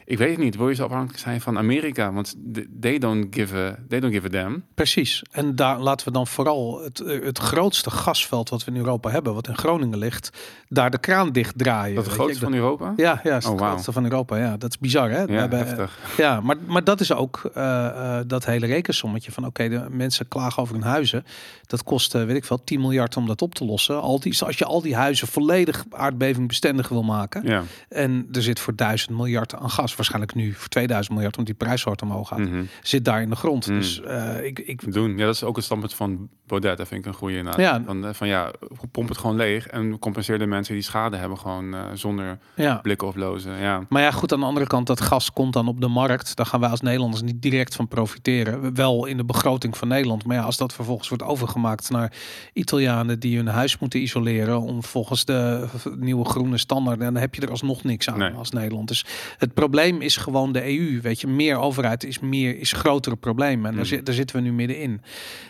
[0.09, 0.55] ik weet het niet.
[0.55, 2.11] Wil je zo afhankelijk zijn van Amerika?
[2.13, 2.35] Want
[2.81, 4.63] they don't give a, they don't give a damn.
[4.73, 5.21] Precies.
[5.31, 9.09] En daar laten we dan vooral het, eh, het grootste gasveld wat we in Europa
[9.09, 10.29] hebben, wat in Groningen ligt,
[10.67, 11.95] daar de kraan dicht draaien.
[11.95, 12.93] Dat is het grootste van Europa?
[12.95, 14.37] Ja, ja, het Oh, grootste van Europa.
[14.37, 15.25] Ja, dat is bizar, hè?
[15.25, 15.97] We Ja, hebben, heftig.
[16.17, 17.85] ja maar, maar dat is ook eh,
[18.19, 21.25] eh, dat hele rekensommetje van oké, de mensen klagen over hun huizen.
[21.65, 24.01] Dat kost, weet ik veel, 10 miljard om dat op te lossen.
[24.01, 27.43] Al die, als je al die huizen volledig aardbevingbestendig wil maken.
[27.45, 27.63] Ja.
[27.89, 31.67] En er zit voor 1000 miljard aan gas, waarschijnlijk nu voor 2000 miljard, omdat die
[31.67, 32.39] prijs hard omhoog gaat.
[32.39, 32.63] Mhm.
[32.81, 33.67] Zit daar in de grond.
[33.67, 33.75] Mm.
[33.75, 35.17] Dus eh, ik, ik, Doen.
[35.17, 37.61] Ja, dat is ook het standpunt van Baudet, dat vind ik een goede inderdaad.
[37.61, 37.81] Ja.
[37.85, 38.51] Van, eh, van ja,
[38.91, 42.75] pomp het gewoon leeg en compenseer de mensen die schade hebben gewoon eh, zonder Ja.
[42.75, 43.57] blikken of lozen.
[43.59, 43.81] Ja.
[43.89, 46.35] Maar ja, goed, aan de andere kant, dat gas komt dan op de markt.
[46.35, 48.75] Daar gaan wij als Nederlanders niet direct van profiteren.
[48.75, 50.25] Wel in de begroting van Nederland.
[50.25, 52.13] Maar ja, als dat vervolgens wordt overgemaakt naar
[52.53, 54.61] Italianen die hun huis moeten isoleren.
[54.61, 55.65] om volgens de
[55.97, 56.99] nieuwe groene standaard.
[56.99, 58.31] dan heb je er alsnog niks aan Nee.
[58.33, 58.87] als Nederland.
[58.87, 59.05] Dus
[59.37, 61.01] het probleem is gewoon de EU.
[61.01, 63.69] Weet je, meer overheid is meer is grotere problemen.
[63.71, 64.03] En daar, Mm.
[64.03, 65.01] daar zitten we nu middenin.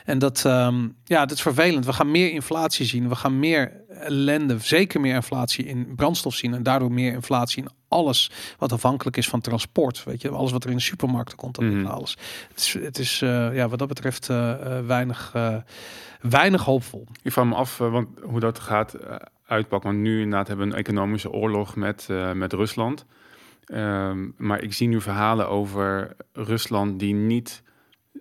[0.05, 0.45] En dat,
[1.03, 1.85] ja, dat is vervelend.
[1.85, 3.09] We gaan meer inflatie zien.
[3.09, 6.53] We gaan meer ellende, zeker meer inflatie in brandstof zien.
[6.53, 10.03] En daardoor meer inflatie in alles wat afhankelijk is van transport.
[10.03, 11.85] Weet je, alles wat er in de supermarkten komt, dat Mhm.
[11.85, 12.17] alles.
[12.49, 15.33] Het is, het is eh, ja, wat dat betreft eh, eh, weinig,
[16.21, 17.07] weinig hoopvol.
[17.23, 18.95] Ik vraag me af want, hoe dat gaat
[19.45, 19.89] uitpakken.
[19.91, 23.05] Want nu inderdaad hebben we een economische oorlog met, met Rusland.
[23.65, 27.61] Ehm, maar ik zie nu verhalen over Rusland die niet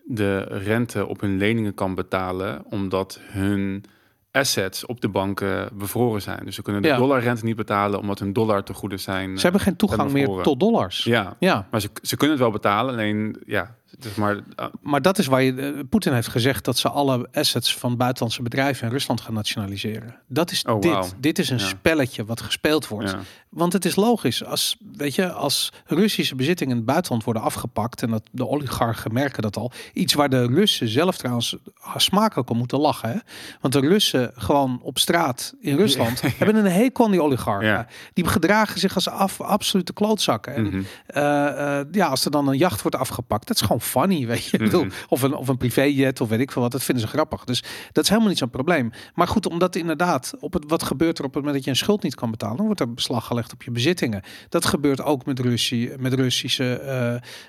[0.05, 3.85] de rente op hun leningen kan betalen, omdat hun
[4.31, 6.45] assets op de banken bevroren zijn.
[6.45, 6.97] Dus ze kunnen de Ja.
[6.97, 9.37] dollarrente niet betalen omdat hun dollar te goede zijn.
[9.37, 11.05] Ze hebben geen toegang hebben meer tot dollars.
[11.05, 14.41] Ja, Ja, maar ze, ze kunnen het wel betalen, alleen ja, zeg maar.
[14.55, 15.53] ah, maar dat is waar je.
[15.55, 20.17] eh, Poetin heeft gezegd dat ze alle assets van buitenlandse bedrijven in Rusland gaan nationaliseren.
[20.27, 21.15] Dat is Oh, dit.
[21.21, 21.67] Dit is een Ja.
[21.67, 23.11] spelletje wat gespeeld wordt.
[23.11, 23.19] ja.
[23.49, 28.03] Want het is logisch, als, weet je, als Russische bezittingen in het buitenland worden afgepakt,
[28.03, 31.57] en dat de oligarchen merken dat al, iets waar de Russen zelf trouwens
[31.97, 33.09] smakelijk om moeten lachen.
[33.11, 33.17] Hè?
[33.61, 37.87] Want de Russen gewoon op straat in Rusland hebben een hekel aan die oligarchen.
[38.13, 40.55] Die gedragen zich als af, absolute klootzakken.
[40.55, 40.83] En Mhm.
[41.07, 44.45] eh, eh, ja, als er dan een jacht wordt afgepakt, dat is gewoon funny, weet
[44.45, 44.59] je.
[44.59, 44.89] Mhm.
[45.09, 47.45] Of een, of een privéjet of weet ik veel wat, dat vinden ze grappig.
[47.45, 47.63] Dus
[47.93, 48.91] dat is helemaal niet zo'n probleem.
[49.15, 51.77] Maar goed, omdat inderdaad, op het, wat gebeurt er op het moment dat je een
[51.85, 54.23] schuld niet kan betalen, dan wordt er beslag gelegd op je bezittingen.
[54.49, 56.75] Dat gebeurt ook met, Russie, met Russische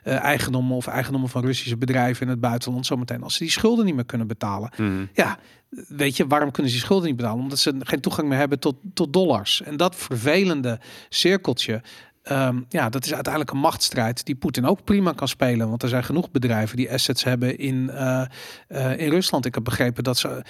[0.03, 3.23] eh, eigendommen of eigendommen van Russische bedrijven in het buitenland zometeen.
[3.23, 5.05] Als ze die schulden niet meer kunnen betalen, Mhm.
[5.13, 5.39] ja,
[5.87, 7.43] weet je, waarom kunnen ze die schulden niet betalen?
[7.43, 9.61] Omdat ze geen toegang meer hebben tot, tot dollars.
[9.61, 11.81] En dat vervelende cirkeltje,
[12.23, 15.69] ehm, ja, dat is uiteindelijk een machtsstrijd die Poetin ook prima kan spelen.
[15.69, 18.25] Want er zijn genoeg bedrijven die assets hebben in, eh,
[18.67, 19.45] eh, in Rusland.
[19.45, 20.43] Ik heb begrepen dat ze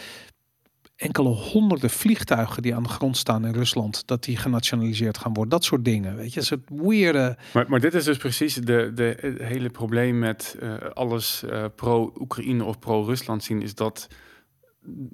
[0.95, 5.51] enkele honderden vliegtuigen die aan de grond staan in Rusland, dat die genationaliseerd gaan worden.
[5.51, 6.39] Dat soort dingen, weet je.
[6.39, 7.37] Een soort weirde...
[7.53, 11.43] Maar, maar dit is dus precies de, de, het hele probleem met eh, alles
[11.75, 14.07] pro-Oekraïne of pro-Rusland zien, is dat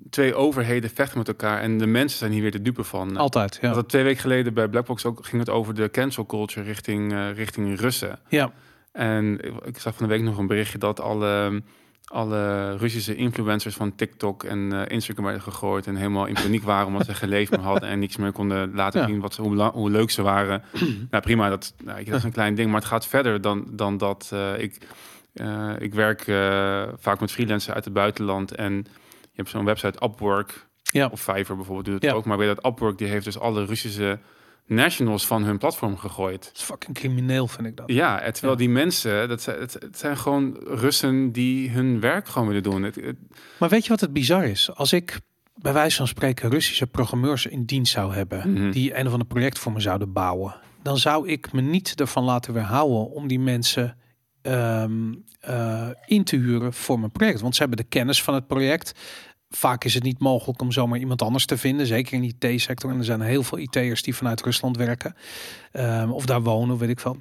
[0.09, 3.18] twee overheden vechten met elkaar en de mensen zijn hier weer de dupe van.
[3.18, 3.74] Altijd, ja.
[3.74, 7.32] Dat twee weken geleden bij Blackbox ook ging het over de cancel culture richting, eh,
[7.34, 8.20] richting Russen.
[8.30, 8.51] Ja,
[8.91, 11.61] En ik, zag van de week nog een berichtje dat alle,
[12.05, 16.88] alle Russische influencers van TikTok en eh, Instagram werden gegooid en helemaal in paniek waren
[16.88, 19.07] omdat ze geen leven meer hadden en niks meer konden laten Ja.
[19.07, 20.63] zien wat ze, hoe, leuk ze waren.
[21.11, 23.68] nou prima, dat, nou, ik- dat is een klein ding, maar het gaat verder dan,
[23.72, 24.30] dan dat.
[24.34, 24.78] eh, ik,
[25.80, 26.22] ik werk
[26.99, 28.86] vaak met freelancers uit het buitenland en
[29.36, 31.08] hebt zo'n website Upwork ja.
[31.12, 32.12] of Fiverr bijvoorbeeld doet het Ja.
[32.14, 34.20] ook, maar weet dat Upwork die heeft dus alle Russische
[34.68, 36.44] nationals van hun platform gegooid.
[36.46, 37.92] Dat is fucking crimineel, vind ik dat.
[37.92, 38.58] Ja, terwijl Ja.
[38.60, 42.84] die mensen, dat zijn, het, het zijn gewoon Russen die hun werk gewoon willen doen.
[42.84, 43.16] Het, het-
[43.60, 44.74] Maar weet je wat het bizar is?
[44.76, 45.20] Als ik
[45.56, 48.72] bij wijze van spreken Russische programmeurs in dienst zou hebben, Mhm.
[48.72, 52.24] die een of ander project voor me zouden bouwen, dan zou ik me niet ervan
[52.24, 53.98] laten weerhouden om die mensen
[54.46, 57.41] ehm, eh, in te huren voor mijn project.
[57.41, 59.00] Want ze hebben de kennis van het project.
[59.50, 62.91] Vaak is het niet mogelijk om zomaar iemand anders te vinden, zeker in de IT-sector.
[62.91, 65.16] En er zijn heel veel IT'ers die vanuit Rusland werken
[65.72, 67.18] ehm, of daar wonen, weet ik veel.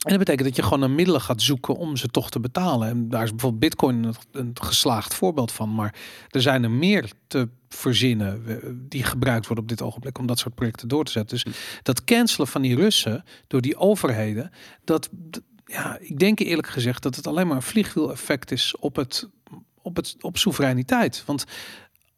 [0.00, 2.88] En dat betekent dat je gewoon naar middelen gaat zoeken om ze toch te betalen.
[2.88, 5.74] En daar is bijvoorbeeld Bitcoin een, geslaagd voorbeeld van.
[5.74, 5.94] Maar
[6.28, 10.38] er zijn er meer te verzinnen eh, die gebruikt worden op dit ogenblik om dat
[10.38, 11.38] soort projecten door te zetten.
[11.42, 14.50] Dus dat cancelen van die Russen door die overheden,
[14.84, 15.10] dat
[15.70, 19.28] ja, ik denk eerlijk gezegd dat het alleen maar een vliegwiel-effect is op het
[19.82, 21.22] op het op soevereiniteit.
[21.26, 21.44] Want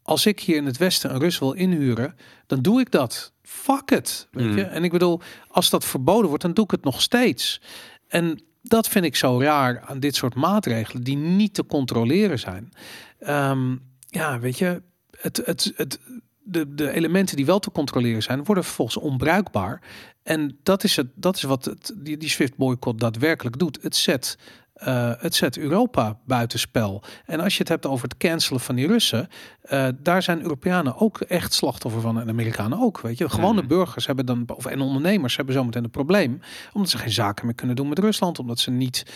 [0.02, 3.32] als ik hier in het Westen een Rus wil inhuren, dan doe ik dat.
[3.42, 4.28] Fuck it.
[4.30, 4.56] Weet Mm.
[4.56, 4.62] je?
[4.62, 7.60] En ik bedoel, als dat verboden wordt, dan doe ik het nog steeds.
[8.08, 12.72] En dat vind ik zo raar aan dit soort maatregelen die niet te controleren zijn.
[13.18, 13.76] Ehm,
[14.06, 14.82] ja, weet je,
[15.20, 16.00] het, het, het,
[16.44, 19.80] de, de elementen die wel te controleren zijn, worden vervolgens onbruikbaar.
[20.22, 23.78] En dat is, het, dat is wat het, die, die Swift boycott daadwerkelijk doet.
[23.82, 24.38] Het zet,
[24.74, 27.02] eh, het zet Europa buitenspel.
[27.26, 29.28] En als je het hebt over het cancelen van die Russen,
[29.62, 33.00] eh, daar zijn Europeanen ook echt slachtoffer van en Amerikanen ook.
[33.00, 33.68] Weet je, gewone Mhm.
[33.68, 36.40] burgers hebben dan, of en ondernemers hebben zometeen een probleem,
[36.72, 39.06] omdat ze geen zaken meer kunnen doen met Rusland, omdat ze niet,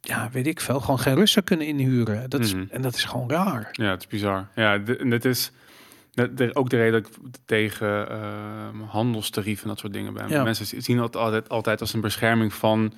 [0.00, 2.30] ja, weet ik veel, gewoon geen Russen kunnen inhuren.
[2.30, 2.64] Dat is, Mhm.
[2.70, 3.68] En dat is gewoon raar.
[3.72, 4.48] ja, het is bizar.
[4.54, 5.52] Ja, en dit is
[6.52, 10.28] ook de reden dat ik tegen ehm handelstarieven en dat soort dingen ben.
[10.28, 10.42] Ja.
[10.42, 12.92] Mensen zien dat altijd, altijd als een bescherming van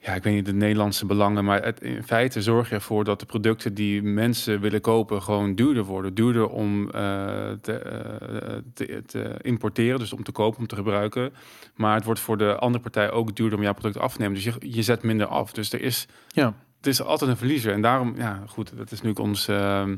[0.00, 3.20] ja, ik weet niet de Nederlandse belangen, maar het, in feite zorg je ervoor dat
[3.20, 6.14] de producten die mensen willen kopen gewoon duurder worden.
[6.14, 11.32] Duurder om eh, te, eh, te, te importeren, dus om te kopen, om te gebruiken.
[11.74, 14.34] Maar het wordt voor de andere partij ook duurder om jouw product af te nemen.
[14.34, 15.52] Dus je, je zet minder af.
[15.52, 16.54] Dus er is, Ja.
[16.76, 17.72] het is altijd een verliezer.
[17.72, 19.96] En daarom, ja, goed, dat is nu ons, ehm,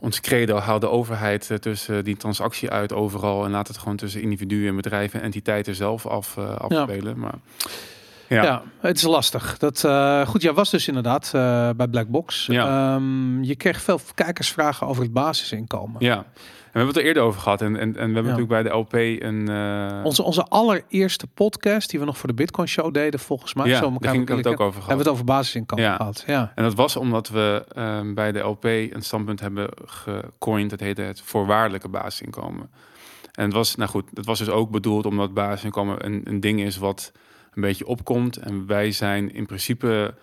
[0.00, 0.56] ons credo.
[0.56, 4.68] Haal de overheid eh, tussen die transactie uit overal en laat het gewoon tussen individuen
[4.68, 7.18] en bedrijven en entiteiten zelf af, eh, afspelen.
[7.18, 7.34] Maar
[8.28, 8.42] Ja.
[8.42, 8.62] ja.
[8.80, 9.58] het is lastig.
[9.58, 12.46] Dat, eh, goed, jij was dus inderdaad eh, bij Blackbox.
[12.46, 12.94] Ja.
[12.94, 16.04] Ehm, je kreeg veel kijkersvragen over het basisinkomen.
[16.04, 16.24] Ja,
[16.76, 17.60] we hebben het er eerder over gehad.
[17.62, 18.20] En, en, en we hebben Ja.
[18.22, 19.48] natuurlijk bij de LP een...
[19.48, 23.66] eh, Onze, onze allereerste podcast die we nog voor de Bitcoin Show deden, volgens mij.
[23.68, 24.74] ja, zo elkaar ging het ook over gehad.
[24.76, 25.96] Hebben we het over basisinkomen Ja.
[25.96, 26.24] gehad.
[26.26, 26.52] Ja.
[26.54, 30.70] En dat was omdat we ehm, bij de LP een standpunt hebben gecoind.
[30.70, 32.70] Dat heette het voorwaardelijke basisinkomen.
[33.32, 36.60] En het was, nou goed, dat was dus ook bedoeld omdat basisinkomen een, een ding
[36.60, 37.12] is wat
[37.54, 38.36] een beetje opkomt.
[38.36, 40.14] En wij zijn in principe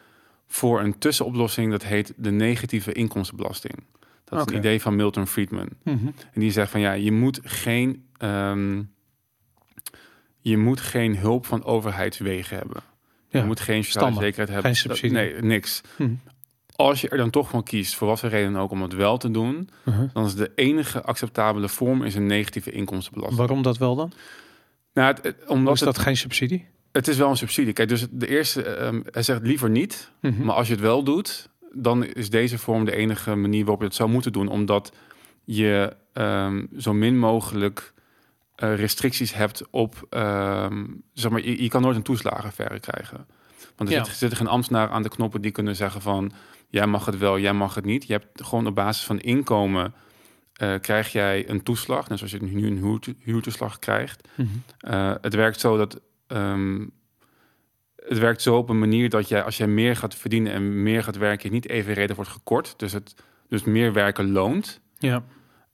[0.48, 1.72] voor een tussenoplossing.
[1.72, 3.74] Dat heet de negatieve inkomstenbelasting.
[4.24, 4.54] Dat is Oké.
[4.54, 5.70] een idee van Milton Friedman.
[5.84, 6.06] Mhm.
[6.34, 8.82] En die zegt van ja, je moet geen, ehm,
[10.40, 12.82] je moet geen hulp van overheidswegen hebben.
[13.30, 13.40] Ja.
[13.40, 14.76] Je moet geen sociale zekerheid hebben.
[14.76, 15.12] Geen Dat- subsidie.
[15.18, 15.82] nee, niks.
[15.98, 16.12] Mhm.
[16.76, 19.18] Als je er dan toch van kiest, voor wat voor reden ook, om het wel
[19.18, 20.08] te doen, Mhm.
[20.14, 23.40] dan is de enige acceptabele vorm is een negatieve inkomstenbelasting.
[23.40, 24.12] Waarom dat wel dan?
[24.94, 26.66] Nou, het, het- omdat is het, dat geen subsidie?
[26.92, 27.74] het is wel een subsidie.
[27.74, 31.50] Kijk, dus de eerste, ehm, hij zegt liever niet, maar als je het wel doet,
[31.76, 34.94] dan is deze vorm de enige manier waarop je het zou moeten doen, omdat
[35.44, 37.94] je ehm, zo min mogelijk
[38.56, 43.26] eh, restricties hebt op, ehm, zeg maar, je, je kan nooit een toeslagenverre krijgen.
[43.76, 44.04] Want er Ja.
[44.04, 46.32] zit, zitten geen ambtenaren aan de knoppen die kunnen zeggen van,
[46.70, 48.06] jij mag het wel, jij mag het niet.
[48.08, 49.94] Je hebt gewoon op basis van inkomen
[50.54, 54.28] eh, krijg jij een toeslag, net zoals je nu een huurto- huurtoeslag krijgt.
[54.36, 54.48] Mhm.
[54.80, 56.02] Eh, het werkt zo dat.
[56.28, 56.86] ehm,
[58.08, 61.04] het werkt zo op een manier dat jij, als jij meer gaat verdienen en meer
[61.04, 62.74] gaat werken, je niet evenredig wordt gekort.
[62.78, 63.16] Dus, het,
[63.50, 64.82] dus meer werken loont.
[64.98, 65.24] Ja.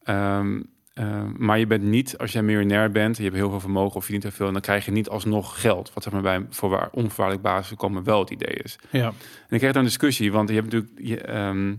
[0.03, 0.61] Ehm,
[0.93, 4.03] ehm, maar je bent niet, als jij miljonair bent, je hebt heel veel vermogen of
[4.03, 5.93] verdient heel veel, dan krijg je niet alsnog geld.
[5.93, 8.79] Wat zeg maar bij voorwaar, onvoorwaardelijk basisinkomen wel het idee is.
[8.89, 9.07] ja.
[9.07, 11.07] En ik kreeg daar een discussie, want je hebt natuurlijk.
[11.07, 11.75] Je, ehm,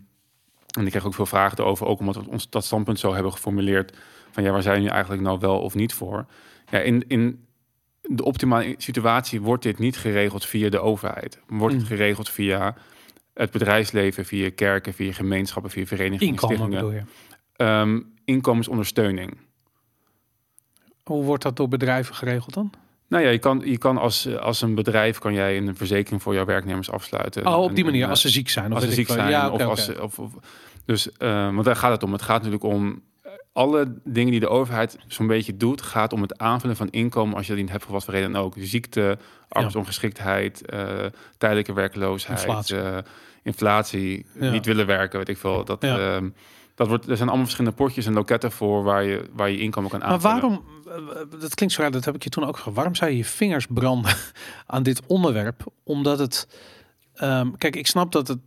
[0.79, 3.33] en ik kreeg ook veel vragen erover, ook omdat we ons dat standpunt zo hebben
[3.33, 3.97] geformuleerd.
[4.31, 6.27] Van ja, waar zijn jullie eigenlijk nou wel of niet voor?
[6.71, 7.45] Ja, in, in
[8.03, 11.41] de optimale situatie wordt dit niet geregeld via de overheid.
[11.47, 11.89] Wordt het Mm.
[11.89, 12.75] geregeld via
[13.35, 17.09] het bedrijfsleven, via kerken, via gemeenschappen, via verenigingen, Inkomen stichtingen.
[17.57, 19.39] Ehm, inkomensondersteuning.
[21.03, 22.73] Hoe wordt dat door bedrijven geregeld dan?
[23.09, 26.35] Nou ja, je kan, je kan als, als een bedrijf kan jij een verzekering voor
[26.35, 27.47] jouw werknemers afsluiten.
[27.47, 28.67] Oh, op die manier, als ze ziek zijn.
[28.67, 29.31] Of als ze ziek zijn.
[29.31, 30.19] Ja, of
[30.85, 32.13] dus, eh, want daar gaat het om.
[32.13, 33.03] Het gaat natuurlijk om
[33.53, 37.47] alle dingen die de overheid zo'n beetje doet, gaat om het aanvullen van inkomen als
[37.47, 38.55] je dat niet hebt voor wat voor reden dan ook.
[38.59, 40.89] Ziekte, arbeidsongeschiktheid, eh,
[41.39, 42.77] tijdelijke werkloosheid, Inflatie.
[42.77, 43.05] inflatie,
[43.43, 44.51] inflatie Ja.
[44.51, 45.65] niet willen werken, weet ik veel.
[45.65, 45.99] Dat, Ja.
[46.17, 46.29] ehm,
[46.75, 49.91] dat wordt, er zijn allemaal verschillende potjes en loketten voor waar je, waar je inkomen
[49.91, 50.41] kan Maar aanvullen.
[50.41, 52.77] waarom, eh, dat klinkt zo raar, dat heb ik je toen ook gevraagd.
[52.77, 54.15] Waarom zou je je vingers branden
[54.67, 55.65] aan dit onderwerp?
[55.85, 56.49] Omdat het,
[57.15, 58.39] ehm, kijk, ik snap dat het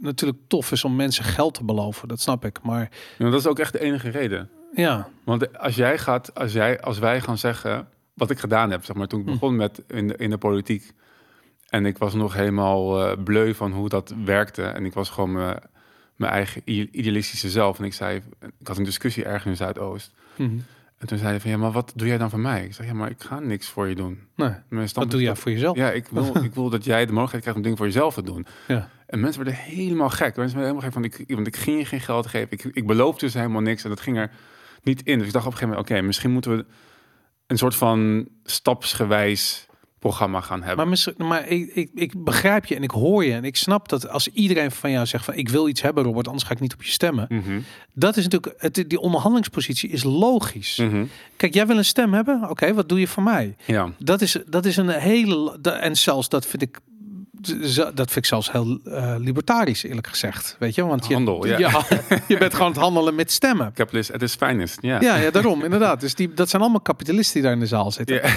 [0.00, 2.08] natuurlijk tof is om mensen geld te beloven.
[2.08, 2.62] Dat snap ik.
[2.62, 4.50] Maar Ja, dat is ook echt de enige reden.
[4.74, 8.84] ja, Want als jij gaat, als jij, als wij gaan zeggen, wat ik gedaan heb,
[8.84, 9.32] zeg maar, toen ik Hm.
[9.32, 10.92] begon met in de, in de politiek.
[11.68, 14.62] En ik was nog helemaal eh bleu van hoe dat werkte.
[14.62, 15.58] En ik was gewoon mijn,
[16.16, 17.78] mijn eigen idealistische zelf.
[17.78, 18.16] En ik zei,
[18.58, 20.12] ik had een discussie ergens in Zuidoost.
[20.36, 20.50] Mhm.
[20.98, 22.64] En toen zei hij van, ja, maar wat doe jij dan voor mij?
[22.64, 24.18] Ik zeg, ja, maar ik ga niks voor je doen.
[24.36, 24.50] nee,
[24.94, 25.76] wat doe jij voor jezelf?
[25.76, 28.22] Ja, ik wil, ik wil dat jij de mogelijkheid krijgt om dingen voor jezelf te
[28.22, 28.46] doen.
[28.68, 28.88] Ja.
[29.10, 30.36] En mensen werden helemaal gek.
[30.36, 32.48] Mensen werden helemaal gek van, ik, want ik ging je geen geld geven.
[32.50, 34.30] Ik, ik beloofde dus helemaal niks en dat ging er
[34.82, 35.18] niet in.
[35.18, 36.64] Dus ik dacht op een gegeven moment, oké, misschien moeten we
[37.46, 39.66] een soort van stapsgewijs
[39.98, 40.76] programma gaan hebben.
[40.76, 43.88] Maar, misschien, maar ik, ik, ik begrijp je en ik hoor je en ik snap
[43.88, 46.60] dat als iedereen van jou zegt van ik wil iets hebben Robert, anders ga ik
[46.60, 47.26] niet op je stemmen.
[47.28, 47.60] Mhm,
[47.92, 50.76] Dat is natuurlijk, het, die onderhandelingspositie is logisch.
[50.76, 51.04] mhm.
[51.36, 52.50] Kijk, jij wil een stem hebben?
[52.50, 53.56] Oké, wat doe je voor mij?
[53.64, 55.58] Ja, Dat is, dat is een hele.
[55.60, 56.78] En zelfs dat vind ik.
[57.94, 60.56] Dat vind ik zelfs heel eh, libertarisch, eerlijk gezegd.
[60.58, 61.58] Weet je, want je, Handel, ja.
[62.28, 63.72] je bent gewoon het handelen met stemmen.
[63.74, 64.78] capitalist at its finest.
[64.80, 65.00] Ja.
[65.00, 66.00] Ja, ja, daarom, inderdaad.
[66.00, 68.20] Dus die, dat zijn allemaal kapitalisten die daar in de zaal zitten.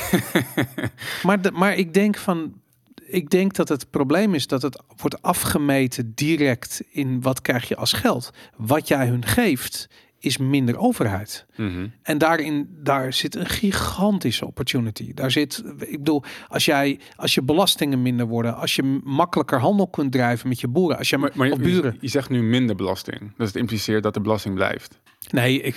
[1.24, 2.62] Maar, de, maar ik denk van.
[3.06, 7.76] Ik denk dat het probleem is dat het wordt afgemeten direct in wat krijg je
[7.76, 8.32] als geld.
[8.58, 9.90] Wat jij hun geeft,
[10.20, 11.46] is minder overheid.
[11.56, 11.88] Mhm.
[12.02, 15.14] En daarin, daar zit een gigantische opportunity.
[15.14, 19.88] Daar zit, ik bedoel, als jij, als je belastingen minder worden, als je makkelijker handel
[19.88, 21.98] kunt drijven met je boeren, als je Maar, je, buren.
[22.00, 23.34] je zegt nu minder belasting.
[23.38, 25.02] Dus het impliceert dat de belasting blijft.
[25.32, 25.76] Nee, ik,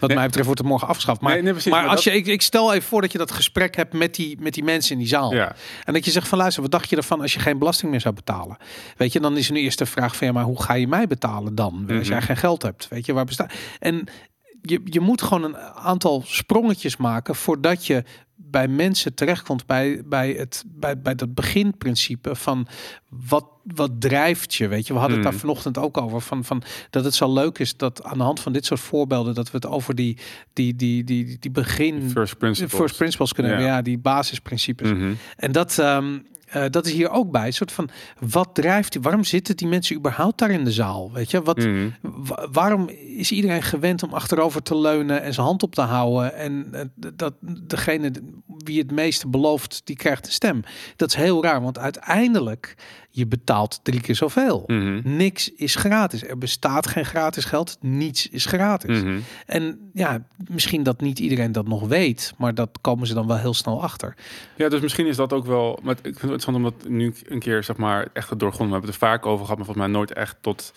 [0.00, 0.16] wat Nee.
[0.16, 1.20] mij betreft wordt het morgen afgeschaft.
[1.20, 3.12] Maar, Nee, nee, precies, maar maar als dat- je, ik, ik stel even voor dat
[3.12, 5.34] je dat gesprek hebt met die, met die mensen in die zaal.
[5.34, 5.54] Ja.
[5.84, 8.00] En dat je zegt van luister, wat dacht je ervan als je geen belasting meer
[8.00, 8.56] zou betalen?
[8.96, 11.06] Weet je, dan is nu eerst de vraag van ja, maar hoe ga je mij
[11.06, 11.84] betalen dan?
[11.98, 12.26] Als jij Mhm.
[12.26, 13.52] geen geld hebt, weet je, waar bestaat?
[13.78, 14.04] En
[14.62, 18.04] je, je moet gewoon een aantal sprongetjes maken voordat je
[18.34, 22.66] bij mensen terechtkomt bij, bij, het, bij, bij dat beginprincipe van
[23.08, 23.44] wat,
[23.74, 24.92] wat drijft je, weet je.
[24.92, 28.04] We hadden het daar vanochtend ook over, van, van dat het zo leuk is dat
[28.04, 30.18] aan de hand van dit soort voorbeelden, dat we het over die,
[30.52, 32.80] die, die, die, die, begin, First principles.
[32.80, 33.58] first principles kunnen Ja.
[33.58, 34.90] hebben, ja, die basisprincipes.
[34.90, 35.12] Mhm.
[35.36, 36.18] En dat, ehm,
[36.52, 37.46] eh, dat is hier ook bij.
[37.46, 37.88] Een soort van,
[38.30, 41.12] wat drijft, waarom zitten die mensen überhaupt daar in de zaal?
[41.12, 41.88] Weet je, wat, Mhm.
[42.00, 46.34] wa- waarom is iedereen gewend om achterover te leunen en zijn hand op te houden?
[46.34, 46.80] En eh,
[47.14, 47.34] dat
[47.66, 48.12] degene
[48.46, 50.62] wie het meeste belooft, die krijgt een stem.
[50.96, 52.74] Dat is heel raar, want uiteindelijk,
[53.10, 54.62] je betaalt drie keer zoveel.
[54.66, 55.00] Mhm.
[55.16, 56.24] Niks is gratis.
[56.24, 57.76] Er bestaat geen gratis geld.
[57.80, 59.02] Niets is gratis.
[59.02, 59.18] Mhm.
[59.46, 63.36] En ja, misschien dat niet iedereen dat nog weet, maar dat komen ze dan wel
[63.36, 64.14] heel snel achter.
[64.56, 65.78] Ja, dus misschien is dat ook wel.
[65.82, 68.68] Maar ik vind het interessant omdat nu een keer zeg maar echt het doorgrond.
[68.68, 70.72] We hebben het er vaak over gehad, maar volgens mij nooit echt tot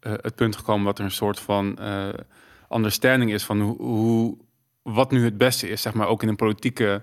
[0.00, 2.08] eh, het punt gekomen dat er een soort van eh
[2.70, 4.36] understanding is van hoe, hoe
[4.82, 7.02] wat nu het beste is, zeg maar ook in een politieke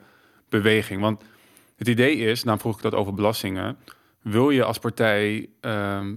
[0.50, 1.02] beweging.
[1.02, 1.24] Want
[1.76, 3.78] het idee is, nou vroeg ik dat over belastingen.
[4.22, 6.16] Wil je als partij, ehm,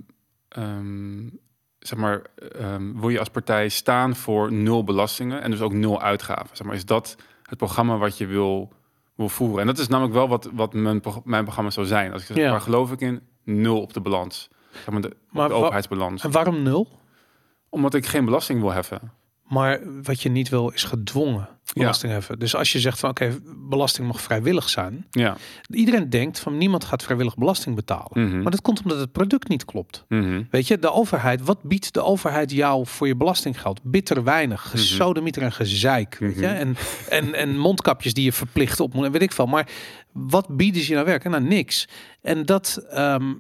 [0.49, 1.29] ehm,
[1.79, 2.23] zeg maar,
[2.59, 6.57] ehm, wil je als partij staan voor nul belastingen en dus ook nul uitgaven?
[6.57, 8.73] Zeg maar, is dat het programma wat je wil
[9.15, 9.61] wil voeren.
[9.61, 12.13] En dat is namelijk wel wat, wat mijn, mijn programma zou zijn.
[12.13, 12.51] Als ik zeg, Ja.
[12.51, 13.21] waar geloof ik in?
[13.45, 14.49] Nul op de balans.
[14.73, 16.25] Zeg maar de, Maar de overheidsbalans.
[16.25, 16.89] En waarom nul?
[17.69, 19.13] Omdat ik geen belasting wil heffen.
[19.45, 22.39] Maar wat je niet wil is gedwongen belasting heffen.
[22.39, 25.07] Dus als je zegt van oké, belasting mag vrijwillig zijn.
[25.11, 25.37] Ja.
[25.69, 28.29] Iedereen denkt van niemand gaat vrijwillig belasting betalen.
[28.29, 28.43] Mhm.
[28.43, 30.05] Maar dat komt omdat het product niet klopt.
[30.09, 30.43] Mhm.
[30.51, 33.81] Weet je, de overheid, wat biedt de overheid jou voor je belastinggeld?
[33.83, 36.17] Bitter weinig, gesodemieter en gezeik.
[36.19, 36.47] Weet je?
[36.47, 36.55] Mhm.
[36.55, 36.77] En,
[37.09, 39.47] en, en mondkapjes die je verplicht op moet en weet ik veel.
[39.47, 39.69] Maar
[40.13, 41.31] wat bieden ze je nou werken?
[41.31, 41.89] Nou, niks.
[42.23, 43.33] En dat, ehm,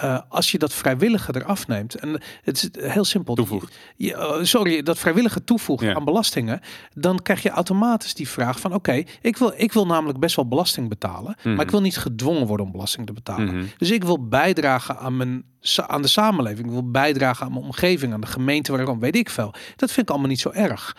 [0.00, 3.34] eh, als je dat vrijwillige eraf neemt, en het is heel simpel.
[3.34, 3.76] Toevoegt.
[3.96, 5.94] Je, eh, sorry, dat vrijwillige toevoegt Ja.
[5.94, 6.60] aan belastingen,
[6.94, 10.48] dan krijg je automatisch die vraag van: oké, ik wil, ik wil namelijk best wel
[10.48, 11.54] belasting betalen, Mhm.
[11.54, 13.54] maar ik wil niet gedwongen worden om belasting te betalen.
[13.56, 13.64] Mhm.
[13.78, 15.44] Dus ik wil bijdragen aan, mijn,
[15.86, 16.66] aan de samenleving.
[16.66, 19.54] Ik wil bijdragen aan mijn omgeving, aan de gemeente waarom weet ik veel.
[19.76, 20.96] Dat vind ik allemaal niet zo erg.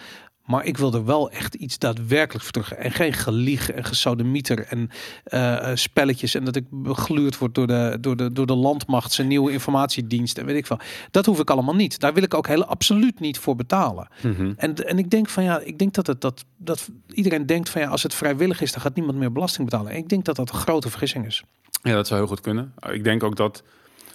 [0.52, 2.74] Maar ik wil er wel echt iets daadwerkelijk voor terug.
[2.74, 4.89] En geen gelieg en gesodemieter en
[5.24, 6.36] eh, eh, spelletjes.
[6.36, 10.38] En dat ik begluurd word door de, door, de, door de landmacht, zijn nieuwe informatiedienst
[10.38, 10.80] en weet ik veel.
[11.12, 11.99] Dat hoef ik allemaal niet.
[11.99, 14.08] Daar wil ik ook heel absoluut niet voor betalen.
[14.22, 14.54] Mhm.
[14.58, 17.82] En, en ik denk van ja, ik denk dat het dat, dat iedereen denkt van
[17.82, 19.91] ja, als het vrijwillig is, dan gaat niemand meer belasting betalen.
[19.91, 21.43] En ik denk dat dat een grote vergissing is.
[21.84, 22.74] Ja, dat zou heel goed kunnen.
[22.89, 23.64] Ik denk ook dat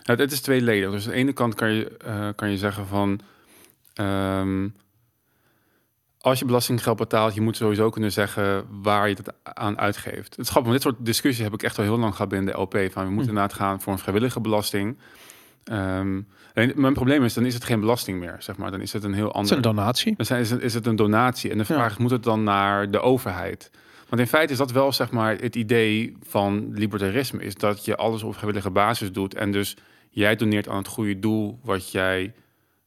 [0.02, 0.90] het, het is tweeledig.
[0.90, 3.20] Dus aan de ene kant kan je, eh, kan je zeggen van
[3.94, 4.68] ehm,
[6.26, 10.36] als je belastinggeld betaalt, je moet sowieso kunnen zeggen waar je het aan uitgeeft.
[10.36, 12.60] Het is grappig, dit soort discussies heb ik echt al heel lang gehad binnen de
[12.60, 12.72] LP.
[12.92, 14.98] Van we moeten inderdaad gaan voor een vrijwillige belasting.
[15.64, 16.20] Ehm,
[16.74, 18.70] mijn probleem is, dan is het geen belasting meer, zeg maar.
[18.70, 19.56] Dan is het een heel Het is ander.
[19.56, 20.14] een donatie.
[20.16, 21.50] Dan zijn- is het, is het een donatie.
[21.50, 21.74] En de Ja.
[21.74, 23.70] vraag is, moet het dan naar de overheid?
[24.08, 27.42] Want in feite is dat wel zeg maar het idee van libertarisme.
[27.42, 29.34] Is dat je alles op vrijwillige basis doet.
[29.34, 29.76] En dus
[30.10, 32.32] jij doneert aan het goede doel wat jij,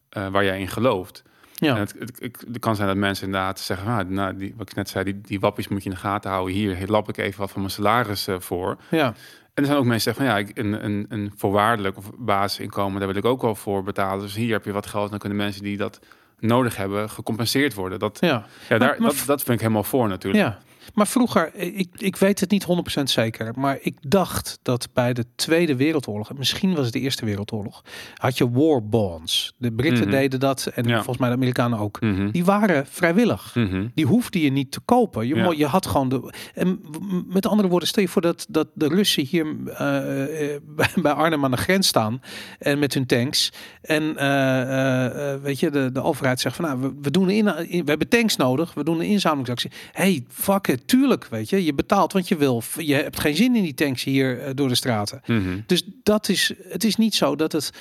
[0.10, 1.24] eh, waar jij in gelooft.
[1.60, 1.74] Ja.
[1.74, 3.88] En het, het, het, het kan zijn dat mensen inderdaad zeggen...
[3.88, 6.32] Ah, nou, die, wat ik net zei, die, die wappies moet je in de gaten
[6.32, 6.56] houden.
[6.56, 8.78] Hier lap ik even wat van mijn salaris eh, voor.
[8.90, 9.14] ja.
[9.54, 12.12] En er zijn ook mensen die zeggen van ja, ik- een, een, een voorwaardelijk of
[12.18, 14.22] basisinkomen, daar wil ik ook wel voor betalen.
[14.22, 15.10] Dus hier heb je wat geld.
[15.10, 16.00] Dan kunnen mensen die dat
[16.40, 18.00] nodig hebben gecompenseerd worden.
[18.00, 18.46] Dat, Ja.
[18.70, 20.44] ja, daar, maar- dat, dat vind ik helemaal voor natuurlijk.
[20.44, 20.58] Ja,
[20.94, 22.66] maar vroeger, ik, ik weet het niet
[23.00, 27.00] 100% zeker, maar ik dacht dat bij de Tweede Wereldoorlog, en misschien was het de
[27.00, 27.82] Eerste Wereldoorlog,
[28.16, 29.54] had je war bonds.
[29.58, 30.12] De Britten Mhm.
[30.18, 30.96] deden dat en Ja.
[30.96, 32.02] volgens mij de Amerikanen ook.
[32.02, 32.32] Mhm.
[32.32, 33.56] Die waren vrijwillig.
[33.56, 33.88] Mhm.
[33.96, 35.28] Die hoefde je niet te kopen.
[35.28, 35.52] Je, Ja.
[35.58, 36.34] je had gewoon de.
[36.54, 36.80] En
[37.28, 40.62] met andere woorden, stel je voor dat, dat de Russen hier eh, eh,
[41.02, 42.22] bij- Arnhem aan de grens staan.
[42.60, 43.52] En met hun tanks.
[43.82, 47.30] En eh, eh, eh, weet je, de, de overheid zegt van nou, we, we doen
[47.30, 48.74] een in, in- we hebben tanks nodig.
[48.74, 49.72] We doen een inzamelingsactie.
[49.92, 51.66] Hey, fuck it, tuurlijk, weet je.
[51.66, 52.64] Je betaalt, want je wil.
[52.78, 55.22] Je hebt geen zin in die tanks hier eh, door de straten.
[55.26, 55.60] Mhm.
[55.66, 57.72] Dus dat is, het is niet zo dat het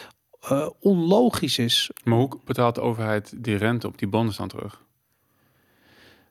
[0.41, 1.91] eh, onlogisch is.
[2.05, 4.83] Maar hoe betaalt de overheid die rente op die bonnen dan terug?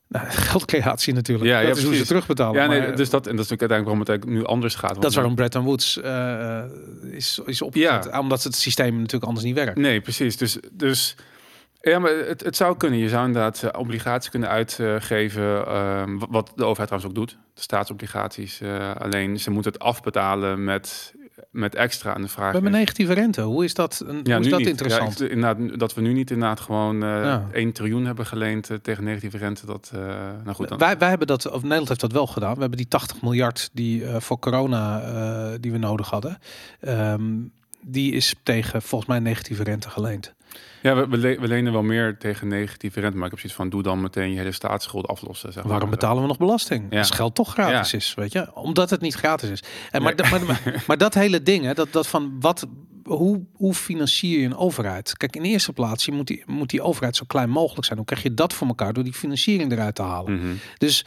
[0.08, 1.50] Nou, geldcreatie natuurlijk.
[1.50, 2.62] Ja, ja, dat is hoe ze terugbetalen.
[2.62, 4.76] ja, nee, maar- dus dat, en dat is natuurlijk uiteindelijk waarom het eigenlijk nu anders
[4.76, 5.02] gaat.
[5.02, 6.66] Dat is waarom Bretton Woods eh, eh,
[7.12, 8.18] is, is opgezet.
[8.20, 9.78] Omdat het systeem natuurlijk anders niet werkt.
[9.78, 10.38] Nee, precies.
[10.38, 11.16] Dus, dus
[11.82, 13.00] ja, maar het, het zou kunnen.
[13.00, 17.38] Je zou inderdaad eh, obligaties kunnen uitgeven, ehm, wat de overheid trouwens ook doet.
[17.54, 18.62] De staatsobligaties.
[18.62, 21.16] eh, alleen ze moeten het afbetalen met
[21.52, 22.16] met extra.
[22.16, 23.42] En de vraag We hebben is- negatieve rente.
[23.42, 24.68] Hoe is dat, een, ja, hoe is dat niet.
[24.68, 25.20] interessant?
[25.20, 27.48] Ja, inderdaad, dat we nu niet inderdaad gewoon eh Ja.
[27.52, 29.66] 1 triljoen hebben geleend eh, tegen negatieve rente.
[29.66, 30.00] Dat, eh,
[30.44, 32.54] nou goed, dan, wij, wij hebben dat, of Nederland heeft dat wel gedaan.
[32.54, 36.38] We hebben die 80 miljard die eh, voor corona eh, die we nodig hadden.
[36.80, 37.24] ehm,
[37.82, 40.34] die is tegen volgens mij negatieve rente geleend.
[40.88, 43.16] Ja, we, we, le- we lenen wel meer tegen negatieve rente.
[43.18, 45.54] Maar ik heb zoiets van, doe dan meteen je hele staatsschuld aflossen.
[45.54, 45.72] Zeg maar.
[45.72, 46.86] Waarom betalen we nog belasting?
[46.90, 46.98] Ja.
[46.98, 47.98] Als geld toch gratis Ja.
[47.98, 48.56] is, weet je?
[48.56, 49.64] Omdat het niet gratis is.
[49.92, 52.68] En maar, maar, maar, maar dat hele ding, hè, dat, dat van wat,
[53.04, 55.18] hoe, hoe financier je een overheid?
[55.18, 57.98] Kijk, in de eerste plaats je moet, die, moet die overheid zo klein mogelijk zijn.
[57.98, 60.34] Hoe krijg je dat voor elkaar door die financiering eruit te halen?
[60.36, 60.54] Mhm.
[60.78, 61.06] Dus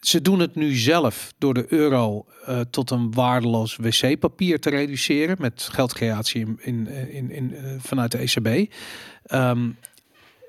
[0.00, 5.36] ze doen het nu zelf door de euro eh, tot een waardeloos wc-papier te reduceren
[5.38, 8.72] met geldcreatie in, in, in, in, eh, vanuit de ECB.
[9.24, 9.70] Ehm,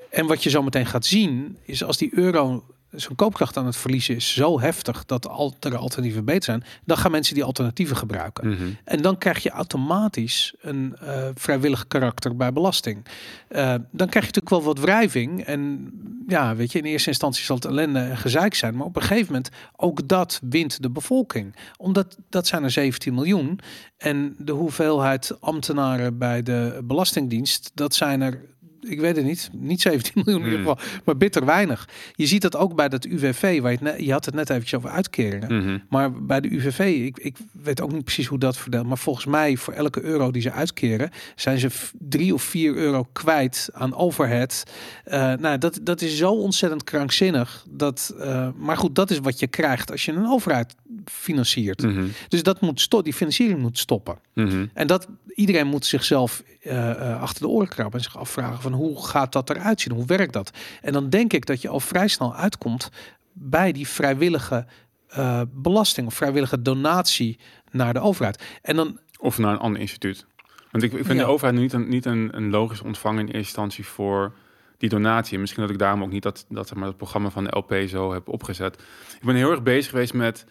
[0.10, 3.76] en wat je zo meteen gaat zien is als die euro zijn koopkracht aan het
[3.76, 7.98] verliezen is zo heftig dat al- er alternatieven beter zijn, dan gaan mensen die alternatieven
[7.98, 8.50] gebruiken.
[8.50, 8.64] Mhm.
[8.84, 13.06] En dan krijg je automatisch een eh, vrijwillig karakter bij belasting.
[13.48, 15.44] Eh, dan krijg je natuurlijk wel wat wrijving.
[15.44, 15.92] En
[16.28, 18.76] ja, weet je, in eerste instantie zal het ellende en gezeik zijn.
[18.76, 21.56] Maar op een gegeven moment, ook dat wint de bevolking.
[21.78, 23.60] Omdat dat zijn er 17 miljoen.
[23.98, 28.50] En de hoeveelheid ambtenaren bij de Belastingdienst, dat zijn er.
[28.82, 30.76] Ik weet het niet, niet 17 miljoen in ieder Hmm.
[30.78, 31.90] geval, maar bitter weinig.
[32.16, 34.80] Je ziet dat ook bij dat UWV, waar je, net, je had het net eventjes
[34.80, 35.58] over uitkeringen.
[35.58, 35.78] Mhm.
[35.90, 38.86] Maar bij de UVV, ik, ik weet ook niet precies hoe dat verdeelt.
[38.88, 41.70] Maar volgens mij, voor elke euro die ze uitkeren, zijn ze
[42.00, 44.64] drie of vier euro kwijt aan overhead.
[45.04, 47.66] Eh, nou, dat, dat is zo ontzettend krankzinnig.
[47.70, 50.76] Dat, eh, maar goed, dat is wat je krijgt als je een overheid
[51.06, 51.82] financiert.
[51.82, 52.06] Mhm.
[52.28, 54.18] Dus dat moet die financiering moet stoppen.
[54.34, 54.66] Mhm.
[54.74, 58.74] En dat iedereen moet zichzelf eh, eh, achter de oren krabben en zich afvragen van
[58.74, 59.94] hoe gaat dat eruit zien?
[59.94, 60.52] Hoe werkt dat?
[60.82, 62.90] En dan denk ik dat je al vrij snel uitkomt
[63.34, 64.66] bij die vrijwillige
[65.08, 67.40] eh, belasting of vrijwillige donatie
[67.72, 68.44] naar de overheid.
[68.62, 70.26] En dan Of naar een ander instituut.
[70.72, 71.26] Want ik, ik vind Ja.
[71.26, 74.34] de overheid niet, een, niet een, een logisch ontvanger in eerste instantie voor
[74.78, 75.34] die donatie.
[75.34, 77.74] En misschien dat ik daarom ook niet dat, dat, maar, het programma van de LP
[77.88, 78.74] zo heb opgezet.
[79.20, 80.46] Ik ben heel erg bezig geweest met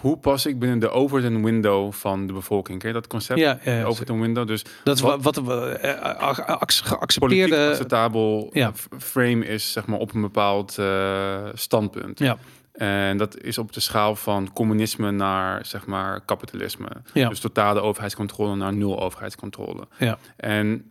[0.00, 2.78] hoe pas ik binnen de Overton window van de bevolking.
[2.78, 3.38] Ken je dat concept?
[3.38, 4.46] ja, ja, De ja, Overton window.
[4.46, 7.68] Dus dat is wat- wat, wat eh, eh, geaccepteerde.
[7.68, 8.72] acceptabel Ja.
[8.98, 12.18] frame is zeg maar op een bepaald eh, standpunt.
[12.18, 12.36] Ja.
[12.72, 16.88] En dat is op de schaal van communisme naar zeg maar kapitalisme.
[17.12, 17.28] Ja.
[17.28, 19.86] Dus totale overheidscontrole naar nul overheidscontrole.
[19.98, 20.18] Ja.
[20.36, 20.90] En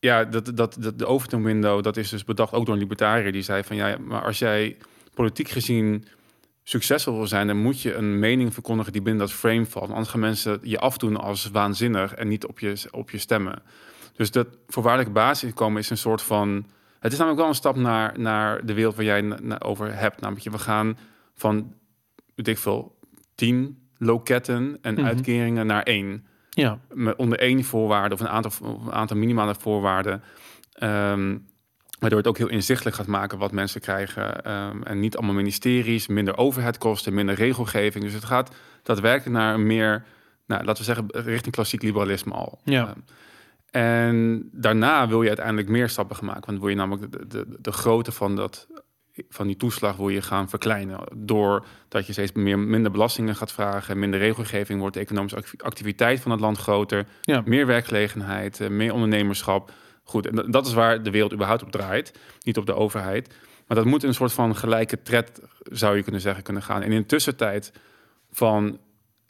[0.00, 3.32] ja, dat, dat, dat, de Overton window, dat is dus bedacht ook door een libertariër.
[3.32, 4.76] Die zei van ja, maar als jij
[5.14, 6.04] politiek gezien
[6.62, 9.90] succesvol wil zijn, dan moet je een mening verkondigen die binnen dat frame valt.
[9.90, 13.62] Anders gaan mensen je afdoen als waanzinnig en niet op je, op je stemmen.
[14.16, 16.66] Dus dat voorwaardelijke basisinkomen is een soort van.
[17.00, 19.96] Het is namelijk wel een stap naar, naar de wereld waar jij na- na- over
[19.98, 20.20] hebt.
[20.20, 20.98] Namelijk, we gaan
[21.34, 21.74] van,
[22.34, 22.98] weet ik veel,
[23.34, 25.04] tien loketten en Mhm.
[25.04, 29.54] uitkeringen naar één ja, met onder één voorwaarde of een aantal, of een aantal minimale
[29.58, 30.22] voorwaarden.
[30.72, 31.36] ehm,
[32.02, 34.44] waardoor het ook heel inzichtelijk gaat maken wat mensen krijgen.
[34.44, 38.04] ehm, en niet allemaal ministeries, minder overheidkosten, minder regelgeving.
[38.04, 40.04] Dus het gaat daadwerkelijk naar meer,
[40.46, 42.58] nou, laten we zeggen, richting klassiek liberalisme al.
[42.64, 42.86] Ja.
[42.88, 42.98] Ehm,
[43.70, 46.46] en daarna wil je uiteindelijk meer stappen gaan maken.
[46.46, 48.66] Want wil je namelijk de, de, de grootte van, dat,
[49.28, 50.98] van die toeslag wil je gaan verkleinen.
[51.16, 56.20] Doordat je steeds meer, minder belastingen gaat vragen, minder regelgeving, wordt de economische acti- activiteit
[56.20, 57.06] van het land groter.
[57.22, 57.42] ja.
[57.44, 59.72] Meer werkgelegenheid, eh, meer ondernemerschap.
[60.02, 62.18] Goed, en dat- is waar de wereld überhaupt op draait.
[62.42, 63.34] Niet op de overheid.
[63.66, 66.82] Maar dat moet een soort van gelijke tred, zou je kunnen zeggen, kunnen gaan.
[66.82, 67.72] En in de tussentijd
[68.30, 68.78] van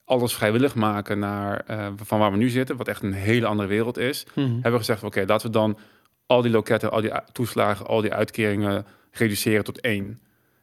[0.04, 3.68] alles vrijwillig maken naar eh, van waar we nu zitten, wat echt een hele andere
[3.68, 4.50] wereld is, Mhm.
[4.52, 5.78] hebben we gezegd, oké, laten we dan
[6.26, 10.20] al die loketten, al die toeslagen, al die uitkeringen reduceren tot één.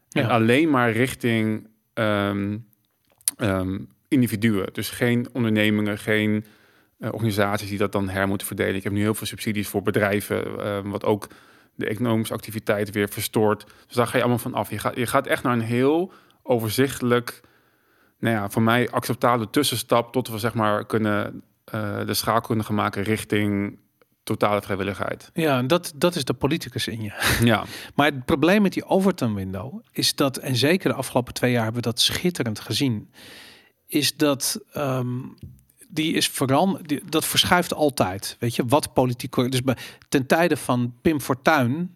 [0.10, 0.22] Ja.
[0.22, 2.57] En alleen maar richting ehm,
[3.38, 4.70] ehm, individuen.
[4.74, 6.45] Dus geen ondernemingen, geen
[7.00, 8.76] organisaties die dat dan her moeten verdelen.
[8.76, 11.28] Ik heb nu heel veel subsidies voor bedrijven, eh, wat ook
[11.76, 13.66] de economische activiteit weer verstoort.
[13.88, 14.70] Dus daar ga je allemaal van af.
[14.70, 16.12] Je gaat, je gaat echt naar een heel
[16.43, 17.41] overzichtelijk,
[18.20, 22.66] nou ja, voor mij acceptabele tussenstap tot we zeg maar kunnen eh, de schakel kunnen
[22.66, 23.80] gaan maken richting
[24.24, 25.30] totale vrijwilligheid.
[25.34, 27.12] ja, en dat, dat is de politicus in je.
[27.43, 31.52] Ja, Maar het probleem met die Overton window is dat, en zeker de afgelopen twee
[31.52, 33.12] jaar hebben we dat schitterend gezien,
[33.86, 35.20] is dat ehm,
[35.92, 38.36] die is vooral, die, dat verschuift altijd.
[38.40, 39.32] Weet je, wat politiek.
[39.32, 39.78] correct- Dus bij,
[40.10, 41.92] ten tijde van Pim Fortuyn,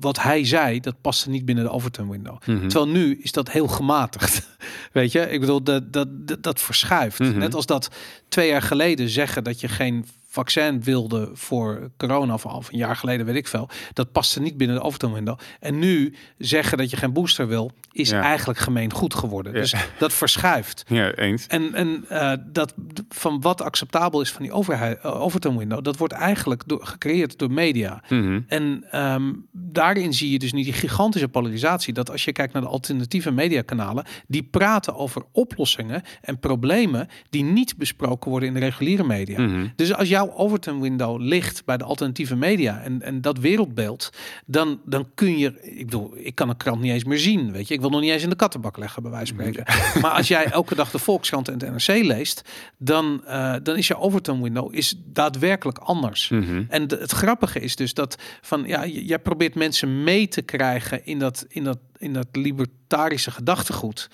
[0.00, 2.38] wat hij zei, dat paste niet binnen de Overton window.
[2.46, 2.68] Mhm.
[2.68, 4.48] Terwijl nu is dat heel gematigd.
[4.92, 7.18] Weet je, ik bedoel, dat, dat, dat, dat verschuift.
[7.18, 7.38] Mhm.
[7.38, 7.88] Net als dat
[8.28, 10.06] twee jaar geleden zeggen dat je geen
[10.36, 13.68] vaccin wilde voor corona of een jaar geleden, weet ik veel.
[13.92, 15.38] Dat paste niet binnen de Overton window.
[15.60, 18.20] En nu zeggen dat je geen booster wil, is Ja.
[18.22, 19.52] eigenlijk gemeen goed geworden.
[19.52, 19.60] Ja.
[19.60, 20.84] Dus dat verschuift.
[20.88, 21.46] Ja, eens.
[21.46, 22.74] En, en eh, dat
[23.08, 27.50] van wat acceptabel is van die overheid, uh, window, dat wordt eigenlijk door, gecreëerd door
[27.50, 28.02] media.
[28.08, 28.40] Mhm.
[28.46, 31.92] En ehm, daarin zie je dus niet die gigantische polarisatie.
[31.92, 37.42] Dat als je kijkt naar de alternatieve mediakanalen, die praten over oplossingen en problemen die
[37.44, 39.40] niet besproken worden in de reguliere media.
[39.40, 39.66] Mhm.
[39.76, 44.10] Dus als jouw Overton window ligt bij de alternatieve media en, en dat wereldbeeld,
[44.46, 47.68] dan, dan kun je, ik bedoel, ik kan een krant niet eens meer zien, weet
[47.68, 47.74] je.
[47.74, 49.74] Ik wil nog niet eens in de kattenbak leggen, bij wijze van spreken.
[50.02, 52.42] Maar als jij elke dag de Volkskrant en het NRC leest,
[52.78, 56.28] dan, eh, dan is je Overton window is daadwerkelijk anders.
[56.28, 56.64] Mhm.
[56.68, 61.06] En de- het grappige is dus dat van ja, jij probeert mensen mee te krijgen
[61.06, 64.10] in dat, in dat, in dat libertarische gedachtegoed.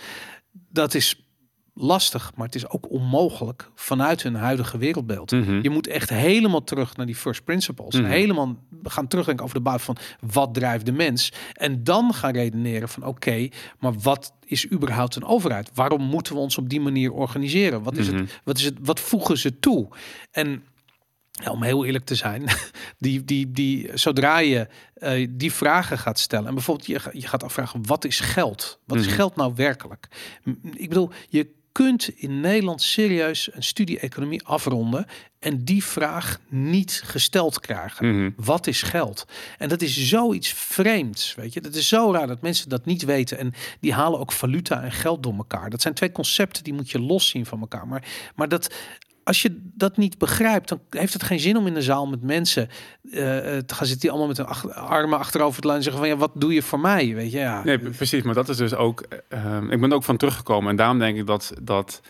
[0.69, 1.25] Dat is
[1.75, 5.31] lastig, maar het is ook onmogelijk vanuit hun huidige wereldbeeld.
[5.31, 5.59] Mhm.
[5.63, 7.95] Je moet echt helemaal terug naar die first principles.
[7.95, 8.05] Mhm.
[8.05, 11.33] Helemaal gaan terugdenken over de basis van wat drijft de mens.
[11.53, 13.49] En dan gaan redeneren van oké,
[13.79, 15.71] maar wat is überhaupt een overheid?
[15.75, 17.83] Waarom moeten we ons op die manier organiseren?
[17.83, 18.17] Wat is, Mhm.
[18.21, 18.75] het, wat is het?
[18.81, 19.89] Wat voegen ze toe?
[20.31, 20.65] En
[21.33, 22.45] ja, om heel eerlijk te zijn,
[22.99, 27.43] die, die, die, zodra je eh, die vragen gaat stellen en bijvoorbeeld je, je gaat
[27.43, 28.79] afvragen wat is geld?
[28.87, 29.15] Wat is Mhm.
[29.15, 30.09] geld nou werkelijk?
[30.73, 35.07] Ik bedoel, je kunt in Nederland serieus een studie economie afronden
[35.39, 38.17] en die vraag niet gesteld krijgen.
[38.17, 38.31] Mhm.
[38.37, 39.27] Wat is geld?
[39.59, 41.61] En dat is zoiets vreemds, weet je.
[41.61, 43.39] Dat is zo raar dat mensen dat niet weten.
[43.39, 45.71] En die halen ook valuta en geld door elkaar.
[45.71, 47.89] Dat zijn twee concepten die moet je loszien van elkaar.
[47.89, 48.05] Maar,
[48.35, 48.75] maar dat,
[49.25, 52.23] als je dat niet begrijpt, dan heeft het geen zin om in de zaal met
[52.23, 52.69] mensen
[53.13, 56.01] eh, eh, te gaan zitten die allemaal met hun ach- armen achterover te en zeggen
[56.01, 57.15] van ja, wat doe je voor mij?
[57.15, 57.65] Weet je, ja.
[57.65, 58.23] Nee, pre- precies.
[58.23, 59.01] Maar dat is dus ook...
[59.29, 60.71] eh, ik ben er ook van teruggekomen.
[60.71, 62.01] En daarom denk ik dat, dat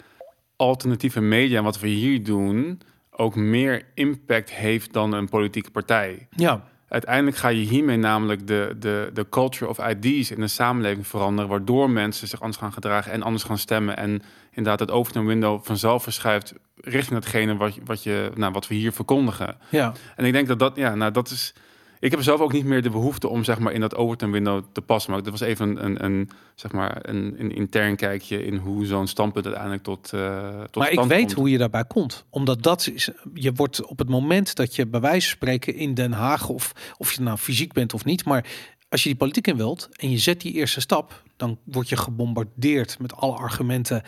[0.57, 2.81] alternatieve media en wat we hier doen...
[3.11, 6.27] ook meer impact heeft dan een politieke partij.
[6.37, 6.71] ja.
[6.89, 11.51] Uiteindelijk ga je hiermee namelijk de, de, de culture of ideas in de samenleving veranderen...
[11.51, 13.97] waardoor mensen zich anders gaan gedragen en anders gaan stemmen...
[13.97, 14.23] en
[14.55, 18.75] inderdaad het Overton window vanzelf verschuift richting datgene wat, je- wat, je, nou, wat we
[18.75, 19.57] hier verkondigen.
[19.71, 19.93] ja.
[20.17, 21.55] En ik denk dat dat, ja, nou dat is.
[22.01, 24.63] Ik heb zelf ook niet meer de behoefte om zeg maar in dat Overton window
[24.73, 25.13] te passen.
[25.13, 28.87] Maar dat was even een, een, een zeg maar een, een intern kijkje in hoe
[28.87, 30.13] zo'n standpunt uiteindelijk tot.
[30.13, 31.33] eh tot Maar ik weet komt.
[31.33, 32.25] hoe je daarbij komt.
[32.31, 35.95] Omdat dat is, je wordt op het moment dat je bij wijze van spreken in
[35.95, 38.45] Den Haag of of je nou fysiek bent of niet, maar
[38.89, 41.97] als je die politiek in wilt en je zet die eerste stap, dan word je
[41.97, 44.03] gebombardeerd met alle argumenten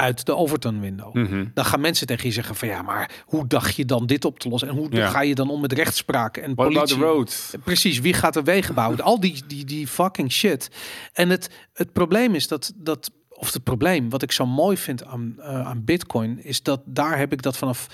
[0.00, 1.14] uit de Overton window.
[1.14, 1.44] Mhm.
[1.54, 4.38] Dan gaan mensen tegen je zeggen van ja, maar hoe dacht je dan dit op
[4.38, 5.08] te lossen en hoe Ja.
[5.08, 6.96] ga je dan om met rechtspraak en What politie?
[6.96, 7.54] the roads?
[7.64, 9.00] Precies, wie gaat er wegen bouwen?
[9.00, 10.70] Al die, die, die fucking shit.
[11.12, 15.04] En het, het probleem is dat, dat, of het probleem, wat ik zo mooi vind
[15.04, 17.86] aan, eh, aan Bitcoin, is dat daar heb ik dat vanaf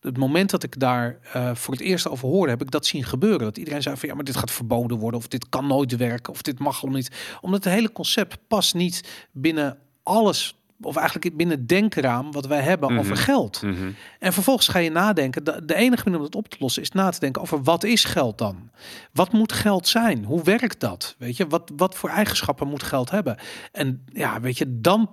[0.00, 3.04] het moment dat ik daar eh, voor het eerst over hoorde, heb ik dat zien
[3.04, 3.38] gebeuren.
[3.40, 6.32] Dat iedereen zei van ja, maar dit gaat verboden worden, of dit kan nooit werken,
[6.32, 7.10] of dit mag al niet.
[7.40, 10.54] Omdat het hele concept past niet binnen alles.
[10.82, 13.00] Of eigenlijk binnen het denkraam wat wij hebben Mhm.
[13.00, 13.62] over geld.
[13.62, 13.90] Mhm.
[14.18, 15.44] En vervolgens ga je nadenken.
[15.44, 17.84] De, de enige manier om het op te lossen is na te denken over wat
[17.84, 18.70] is geld dan?
[19.12, 20.24] Wat moet geld zijn?
[20.24, 21.14] Hoe werkt dat?
[21.18, 23.36] Weet je, wat, wat voor eigenschappen moet geld hebben?
[23.72, 25.10] En ja, weet je, dan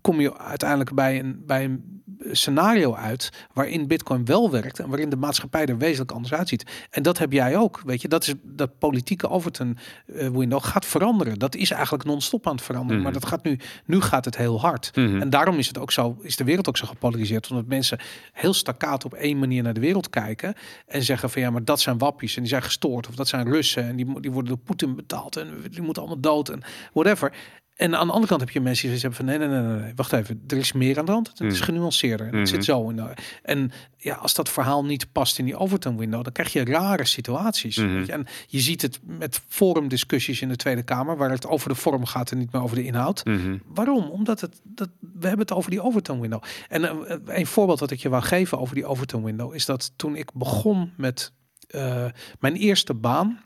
[0.00, 5.08] kom je uiteindelijk bij een, bij een scenario uit waarin Bitcoin wel werkt en waarin
[5.08, 6.86] de maatschappij er wezenlijk anders uitziet.
[6.90, 7.80] En dat heb jij ook.
[7.84, 9.78] Weet je, dat is dat politieke Overton
[10.16, 11.38] eh, gaat veranderen.
[11.38, 13.02] Dat is eigenlijk non-stop aan het veranderen.
[13.02, 13.04] Mhm.
[13.04, 14.96] Maar dat gaat nu, nu gaat het heel hard.
[14.96, 15.20] Mhm.
[15.20, 17.50] En daarom is het ook zo, is de wereld ook zo gepolariseerd.
[17.50, 17.98] Omdat mensen
[18.32, 20.54] heel staccaat op één manier naar de wereld kijken.
[20.86, 23.08] En zeggen van ja, maar dat zijn wappies en die zijn gestoord.
[23.08, 25.36] Of dat zijn Russen en die, die worden door Poetin betaald.
[25.36, 26.62] En die moeten allemaal dood en
[26.92, 27.32] whatever.
[27.72, 29.92] En aan de andere kant heb je mensen die zeggen van nee, nee, nee, nee,
[29.94, 30.42] wacht even.
[30.48, 31.28] Er is meer aan de hand.
[31.28, 31.64] Het is Mm.
[31.64, 32.26] genuanceerder.
[32.26, 32.96] En het zit zo in.
[32.96, 36.64] de- En ja, als dat verhaal niet past in die Overton window, dan krijg je
[36.64, 37.76] rare situaties.
[37.76, 37.92] Mhm.
[37.94, 38.12] weet je.
[38.12, 42.04] En je ziet het met forumdiscussies in de Tweede Kamer, waar het over de vorm
[42.04, 43.24] gaat en niet meer over de inhoud.
[43.24, 43.56] Mhm.
[43.66, 44.04] Waarom?
[44.10, 46.42] Omdat het, dat, we hebben het over die Overton window.
[46.68, 49.92] En eh, een voorbeeld wat ik je wou geven over die Overton window is dat
[49.96, 51.32] toen ik begon met
[51.68, 52.04] eh,
[52.40, 53.40] mijn eerste baan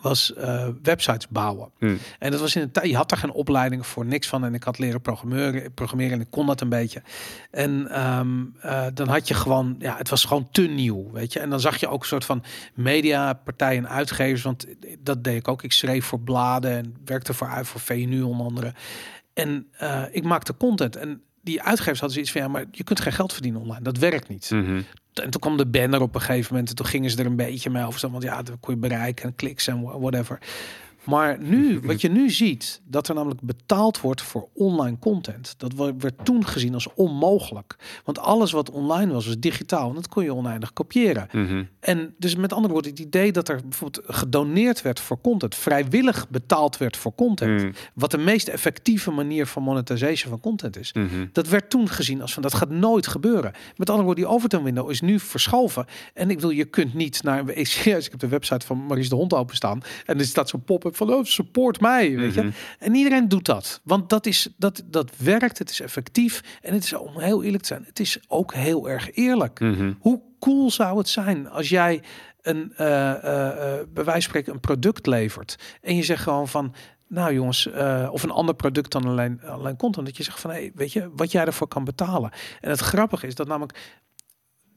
[0.00, 1.70] was eh, websites bouwen.
[1.78, 1.96] Mhm.
[2.18, 4.44] En dat was in een tijd, je had daar geen opleiding voor, niks van.
[4.44, 7.02] En ik had leren programmeren, programmeren en ik kon dat een beetje.
[7.50, 11.40] En ehm, eh, dan had je gewoon, ja, het was gewoon te nieuw, weet je.
[11.40, 14.66] En dan zag je ook een soort van mediapartijen en uitgevers, want
[14.98, 15.62] dat deed ik ook.
[15.62, 18.74] Ik schreef voor bladen en werkte voor, voor VNU onder andere.
[19.32, 23.00] En eh, ik maakte content en die uitgevers hadden zoiets van, ja, maar je kunt
[23.00, 23.82] geen geld verdienen online.
[23.82, 24.50] Dat werkt niet.
[24.50, 24.80] Mhm.
[25.14, 26.70] En toen kwam de banner op een gegeven moment.
[26.70, 28.10] En toen gingen ze er een beetje mee over.
[28.10, 30.38] Want ja, dan kon je bereiken en kliks en wha- whatever.
[31.04, 35.54] Maar nu, wat je nu ziet, dat er namelijk betaald wordt voor online content.
[35.58, 37.76] Dat werd toen gezien als onmogelijk.
[38.04, 39.88] Want alles wat online was, was digitaal.
[39.88, 41.28] En dat kon je oneindig kopiëren.
[41.32, 41.64] Mhm.
[41.80, 46.28] En dus met andere woorden, het idee dat er bijvoorbeeld gedoneerd werd voor content, vrijwillig
[46.28, 47.72] betaald werd voor content, Mhm.
[47.94, 50.92] wat de meest effectieve manier van monetization van content is.
[50.92, 51.26] Mhm.
[51.32, 53.52] Dat werd toen gezien als van dat gaat nooit gebeuren.
[53.76, 55.86] Met andere woorden, die Overton window is nu verschoven.
[56.14, 57.48] En ik wil, je kunt niet naar.
[57.64, 59.80] Ik, ik heb de website van Maurice de Hond openstaan.
[60.06, 62.16] En er staat zo'n pop-up van oh, support mij.
[62.16, 62.42] Weet je?
[62.42, 62.52] Mhm.
[62.78, 63.80] En iedereen doet dat.
[63.84, 66.58] Want dat, is, dat, dat werkt, het is effectief.
[66.62, 69.60] En het is, om heel eerlijk te zijn, het is ook heel erg eerlijk.
[69.60, 69.92] Mhm.
[69.98, 72.02] Hoe cool zou het zijn als jij
[72.42, 73.12] een, eh,
[73.92, 75.78] bij wijze van spreken een product levert.
[75.80, 76.74] En je zegt gewoon van,
[77.08, 77.66] nou jongens,
[78.10, 80.06] of een ander product dan alleen, alleen content.
[80.06, 82.30] Dat je zegt van, hey, weet je, wat jij ervoor kan betalen.
[82.60, 83.78] En het grappige is dat namelijk,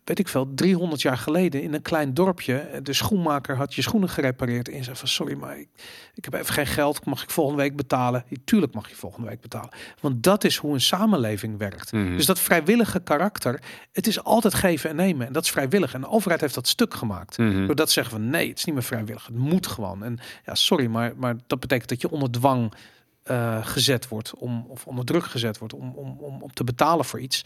[0.07, 4.09] weet ik veel, 300 jaar geleden in een klein dorpje, de schoenmaker had je schoenen
[4.09, 4.69] gerepareerd.
[4.69, 5.67] En zei van, sorry, maar ik,
[6.13, 7.05] ik heb even geen geld.
[7.05, 8.23] Mag ik volgende week betalen?
[8.45, 9.69] Tuurlijk mag je volgende week betalen.
[10.01, 11.91] Want dat is hoe een samenleving werkt.
[11.91, 12.15] Mhm.
[12.15, 15.27] Dus dat vrijwillige karakter, het is altijd geven en nemen.
[15.27, 15.93] En dat is vrijwillig.
[15.93, 17.37] En de overheid heeft dat stuk gemaakt.
[17.37, 17.65] Mhm.
[17.65, 19.25] Doordat ze zeggen van nee, het is niet meer vrijwillig.
[19.25, 20.03] Het moet gewoon.
[20.03, 22.73] En ja, sorry, maar, maar dat betekent dat je onder dwang
[23.27, 24.33] eh, gezet wordt.
[24.35, 27.45] Om, of onder druk gezet wordt om, om, om, om te betalen voor iets.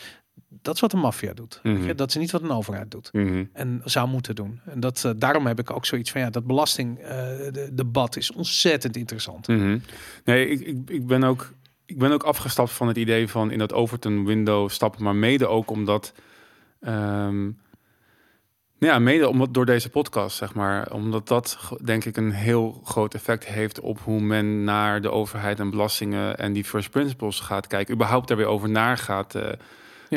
[0.62, 1.60] Dat is wat de maffia doet.
[1.64, 1.96] Mhm.
[1.96, 3.14] Dat is niet wat een overheid doet.
[3.14, 3.44] Mhm.
[3.54, 4.60] En zou moeten doen.
[4.66, 9.48] En dat, eh, daarom heb ik ook zoiets van ja, dat belastingdebat is ontzettend interessant.
[9.48, 9.78] Mhm.
[10.24, 11.52] Nee, ik, ik, ik, ben ook,
[11.86, 15.48] ik ben ook afgestapt van het idee van in dat Overton window stappen, maar mede
[15.48, 16.14] ook omdat,
[16.80, 17.50] ehm,
[18.80, 23.14] ja, mede omdat door deze podcast, zeg maar, omdat dat denk ik een heel groot
[23.14, 27.68] effect heeft op hoe men naar de overheid en belastingen en die first principles gaat
[27.68, 29.52] kijken, überhaupt daar weer over na gaat, eh,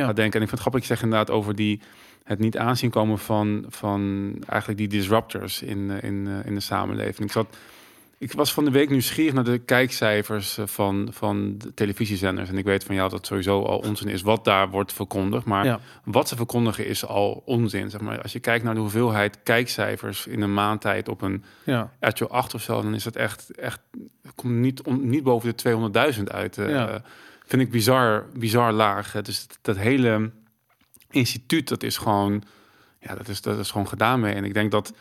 [0.00, 0.06] Ja.
[0.06, 0.34] gaat denken.
[0.34, 1.80] En ik vind het grappig, je zegt inderdaad over die
[2.24, 6.60] het niet aanzien komen van, van eigenlijk die disruptors in, eh, in, eh, in de
[6.60, 7.18] samenleving.
[7.28, 7.56] Ik zat
[8.18, 12.48] ik was van de week nieuwsgierig naar de kijkcijfers eh, van, van de televisiezenders.
[12.48, 15.44] En ik weet van jou dat sowieso al onzin is wat daar wordt verkondigd.
[15.44, 15.80] Maar Ja.
[16.04, 17.90] wat ze verkondigen is al onzin.
[17.90, 18.22] Zeg maar.
[18.22, 21.90] Als je kijkt naar de hoeveelheid kijkcijfers in een maand tijd op een Ja.
[22.00, 23.80] RTL 8 of zo, dan is dat echt, echt
[24.34, 26.56] komt niet, on- niet boven de 200.000 uit.
[26.56, 27.02] Ja.
[27.44, 29.12] Vind ik bizar, bizar laag.
[29.12, 29.22] hè.
[29.22, 30.30] Dus dat, dat hele
[31.10, 32.42] instituut, dat is gewoon,
[33.00, 34.34] ja, dat is, dat is gewoon gedaan mee.
[34.34, 34.92] En ik denk dat,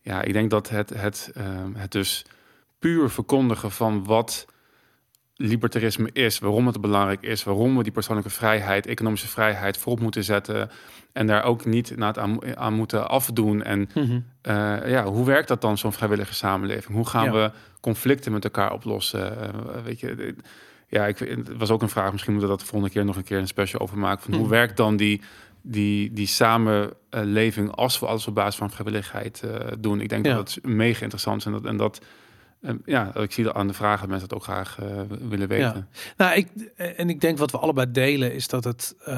[0.00, 2.24] ja, ik denk dat het, het, ehm, het dus
[2.78, 4.46] puur verkondigen van wat
[5.38, 10.24] libertarisme is, waarom het belangrijk is, waarom we die persoonlijke vrijheid, economische vrijheid voorop moeten
[10.24, 10.70] zetten
[11.12, 13.62] en daar ook niet na het aan, aan moeten afdoen.
[13.62, 14.20] En Mhm.
[14.42, 16.94] eh, ja, hoe werkt dat dan, zo'n vrijwillige samenleving?
[16.96, 17.32] Hoe gaan Ja.
[17.32, 19.40] we conflicten met elkaar oplossen?
[19.40, 20.34] Eh, weet je,
[20.88, 22.12] ja, ik, het was ook een vraag.
[22.12, 24.22] Misschien moeten we dat de volgende keer nog een keer een special over maken.
[24.24, 24.50] Van Hoe Mhm.
[24.50, 25.20] werkt dan die,
[25.62, 30.00] die, die samenleving als we alles op basis van vrijwilligheid eh, doen?
[30.00, 30.34] Ik denk Ja.
[30.34, 32.00] dat dat mega interessant is en dat, en dat
[32.60, 34.86] eh, ja, ik zie dat aan de vragen dat mensen dat ook graag eh,
[35.28, 35.88] willen weten.
[36.16, 38.94] Nou, ik, en ik denk wat we allebei delen is dat het.
[39.04, 39.14] eh,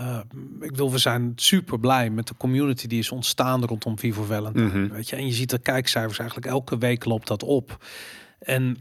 [0.00, 0.18] eh,
[0.60, 4.66] ik bedoel, we zijn super blij met de community die is ontstaan rondom Vivo Valentine.
[4.66, 4.88] Mhm.
[4.92, 7.84] Weet je, en je ziet de kijkcijfers eigenlijk elke week loopt dat op.
[8.38, 8.76] En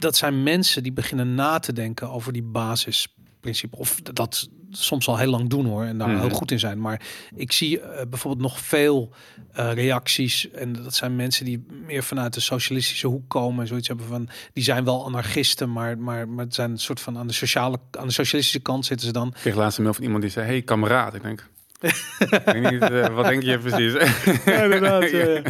[0.00, 3.76] dat zijn mensen die beginnen na te denken over die basisprincipe.
[3.76, 5.84] Of dat soms al heel lang doen hoor.
[5.84, 6.20] En daar Mhm.
[6.20, 6.80] heel goed in zijn.
[6.80, 7.00] Maar
[7.34, 9.12] ik zie eh, bijvoorbeeld nog veel
[9.52, 10.50] eh, reacties.
[10.50, 13.60] En dat zijn mensen die meer vanuit de socialistische hoek komen.
[13.60, 14.28] En zoiets hebben van.
[14.52, 15.72] Die zijn wel anarchisten.
[15.72, 18.86] Maar, maar, maar het zijn een soort van aan de sociale, aan de socialistische kant
[18.86, 19.28] zitten ze dan.
[19.28, 21.14] Ik kreeg laatst een mail van iemand die zei: Hey, kameraad.
[21.14, 21.48] Ik denk.
[21.80, 23.92] ik weet niet, eh, wat denk je precies?
[24.52, 25.10] Ja, inderdaad.
[25.10, 25.26] Ja.
[25.26, 25.42] ja.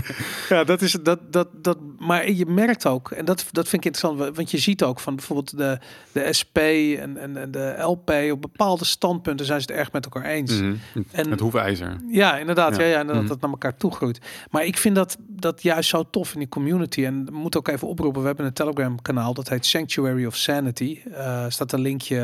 [0.48, 1.78] ja, dat is dat, dat, dat.
[2.06, 5.16] Maar je merkt ook, en dat, dat vind ik interessant, want je ziet ook van
[5.16, 5.78] bijvoorbeeld de,
[6.12, 10.04] de SP en, en, en de LP op bepaalde standpunten zijn ze het erg met
[10.04, 10.60] elkaar eens.
[10.60, 10.74] Mhm.
[11.12, 11.96] En- het hoefijzer.
[12.08, 12.76] Ja, inderdaad.
[12.76, 12.82] Ja.
[12.82, 12.88] Ja.
[12.88, 13.32] Ja, inderdaad, Mhm.
[13.32, 14.18] dat naar elkaar toe groeit.
[14.50, 17.04] Maar ik vind dat, dat juist zo tof in die community.
[17.04, 18.20] En we moeten ook even oproepen.
[18.20, 19.34] We hebben een Telegram kanaal.
[19.34, 20.98] Dat heet Sanctuary of Sanity.
[21.12, 22.18] Eh staat een linkje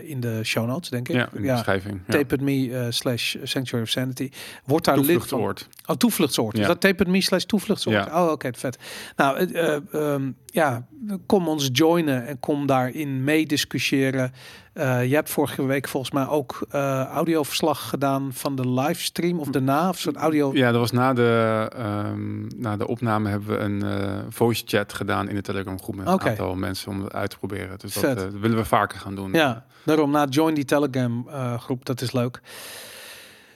[0.00, 1.14] eh, in de show notes, denk ik.
[1.14, 2.00] Ja, in de beschrijving.
[2.06, 2.12] Ja.
[2.12, 4.30] Tape.me eh, slash Sanctuary of Sanity.
[4.64, 5.14] Wordt daar lid van.
[5.14, 5.68] Toevluchtsoord.
[5.86, 6.52] Oh, toevluchtsoord.
[6.52, 6.58] Ja.
[6.58, 8.06] Dus dat tape.me slash toevluchtsoord.
[8.12, 8.78] Oh, oké, vet.
[9.16, 10.86] Nou, eh, eh, ehm, ja,
[11.26, 14.32] kom ons joinen en kom daarin meediscussiëren.
[14.72, 19.48] Eh je hebt vorige week volgens mij ook eh, audioverslag gedaan van de livestream of
[19.48, 20.50] daarna, of zo'n audio.
[20.54, 23.84] Ja, dat was na de, ehm, na de opname hebben we een
[24.32, 26.24] voice chat gedaan in de Telegram groep met Oké.
[26.24, 27.78] een aantal mensen om het uit te proberen.
[27.78, 28.40] Dus dat Vet.
[28.40, 29.32] willen we vaker gaan doen.
[29.32, 31.26] Ja, daarom na join die Telegram
[31.58, 32.40] groep, dat is leuk.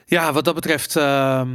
[0.05, 1.49] Ja, wat dat betreft, ehm,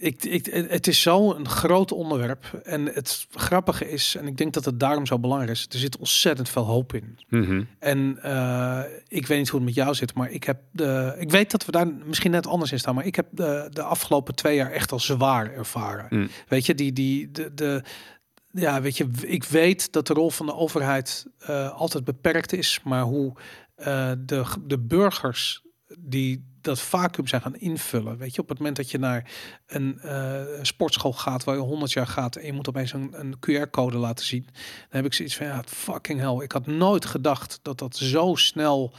[0.00, 2.60] ik, ik, het is zo een groot onderwerp.
[2.62, 5.96] En het grappige is, en ik denk dat het daarom zo belangrijk is, er zit
[5.96, 7.18] ontzettend veel hoop in.
[7.28, 7.62] Mhm.
[7.78, 11.16] En eh, ik weet niet hoe het met jou zit, maar ik heb de.
[11.18, 13.82] Ik weet dat we daar misschien net anders in staan, maar ik heb de, de
[13.82, 16.06] afgelopen twee jaar echt al zwaar ervaren.
[16.10, 16.28] Mm.
[16.48, 17.82] Weet je, die, die, de, de,
[18.50, 22.80] ja, weet je, ik weet dat de rol van de overheid uh, altijd beperkt is,
[22.84, 23.32] maar hoe
[23.78, 25.62] uh, de, de burgers
[25.98, 28.18] die dat vacuüm zijn gaan invullen.
[28.18, 29.30] Weet je, op het moment dat je naar
[29.66, 33.34] een uh, sportschool gaat waar je 100 jaar gaat en je moet opeens een, een
[33.36, 36.44] QR-code laten zien, dan heb ik zoiets van ja, fucking hell.
[36.44, 38.92] Ik had nooit gedacht dat dat zo snel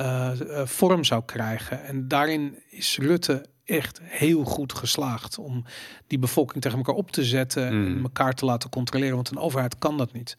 [0.00, 0.30] uh,
[0.64, 1.84] vorm zou krijgen.
[1.84, 5.64] En daarin is Rutte echt heel goed geslaagd om
[6.06, 8.02] die bevolking tegen elkaar op te zetten en mm.
[8.02, 10.36] elkaar te laten controleren, want een overheid kan dat niet.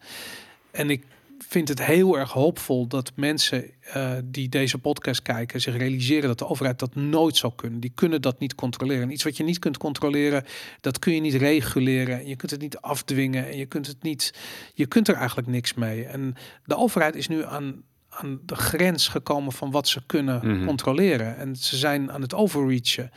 [0.70, 1.06] En ik
[1.48, 6.38] vind het heel erg hoopvol dat mensen uh, die deze podcast kijken zich realiseren dat
[6.38, 7.80] de overheid dat nooit zou kunnen.
[7.80, 9.10] Die kunnen dat niet controleren.
[9.10, 10.44] iets wat je niet kunt controleren,
[10.80, 12.26] dat kun je niet reguleren.
[12.26, 14.34] Je kunt het niet afdwingen en je kunt het niet.
[14.74, 16.04] Je kunt er eigenlijk niks mee.
[16.04, 16.34] En
[16.64, 17.82] de overheid is nu aan
[18.20, 20.66] aan de grens gekomen van wat ze kunnen mhm.
[20.66, 21.36] controleren.
[21.36, 23.10] En ze zijn aan het overreachen.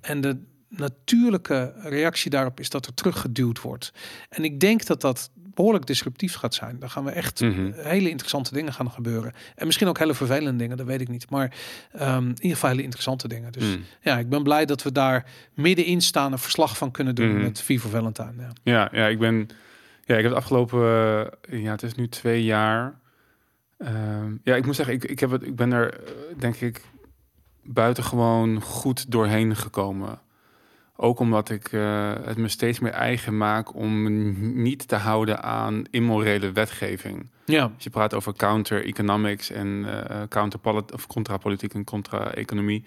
[0.00, 3.92] En de natuurlijke reactie daarop is dat er teruggeduwd wordt.
[4.28, 6.78] En ik denk dat dat behoorlijk disruptief gaat zijn.
[6.78, 7.72] Dan gaan we echt mhm.
[7.74, 9.32] hele interessante dingen gaan gebeuren.
[9.54, 11.30] En misschien ook hele vervelende dingen, dat weet ik niet.
[11.30, 11.54] Maar
[12.00, 13.52] um, in ieder geval hele interessante dingen.
[13.52, 13.80] Dus mhm.
[14.00, 17.60] ja, ik ben blij dat we daar middenin staan een verslag van kunnen doen met
[17.60, 18.32] Vivo Valentine.
[18.38, 18.50] Ja.
[18.62, 19.48] ja, ja, ik ben.
[20.04, 20.80] Ja, ik heb het afgelopen,
[21.50, 23.00] uh, ja, het is nu twee jaar
[23.84, 26.80] Ehm, ja, ik moet zeggen, ik, ik, heb het, ik ben er eh, denk ik
[27.62, 30.20] buitengewoon goed doorheen gekomen.
[31.04, 35.84] Ook omdat ik uh, het me steeds meer eigen maak om niet te houden aan
[35.90, 37.30] immorele wetgeving.
[37.44, 37.62] Ja.
[37.74, 40.60] Als je praat over counter-economics en uh, counter
[40.92, 42.84] of contra-politiek en contra-economie,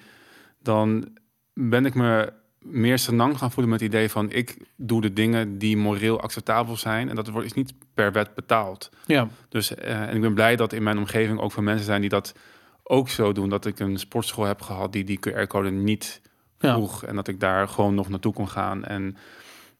[0.61, 1.07] dan
[1.53, 5.57] ben ik me meer senang gaan voelen met het idee van ik doe de dingen
[5.57, 8.89] die moreel acceptabel zijn en dat wordt is niet per wet betaald.
[9.05, 9.27] Ja.
[9.49, 12.09] Dus uh, en ik ben blij dat in mijn omgeving ook veel mensen zijn die
[12.09, 12.35] dat
[12.83, 13.49] ook zo doen.
[13.49, 16.21] Dat ik een sportschool heb gehad die die QR-code niet
[16.57, 19.17] vroeg en dat ik daar gewoon nog naartoe kon gaan en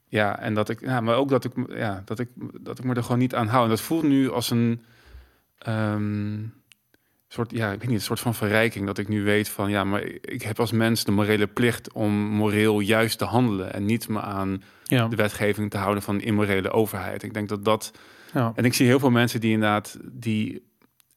[0.08, 2.30] ja en dat ik ja, maar ook dat ik ja dat ik
[2.62, 3.64] dat ik me er gewoon niet aan hou.
[3.64, 4.84] En dat voelt nu als een
[5.68, 6.54] um,
[7.36, 8.86] soort, ja, ik weet niet, een soort van verrijking.
[8.86, 12.12] Dat ik nu weet van, ja, maar ik heb als mens de morele plicht om
[12.14, 13.74] moreel juist te handelen.
[13.74, 15.08] En niet me aan ja.
[15.08, 17.24] de wetgeving te houden van immorele overheid.
[17.24, 17.92] Ik denk dat dat...
[18.34, 18.52] Ja.
[18.56, 20.70] En ik zie heel veel mensen die inderdaad, die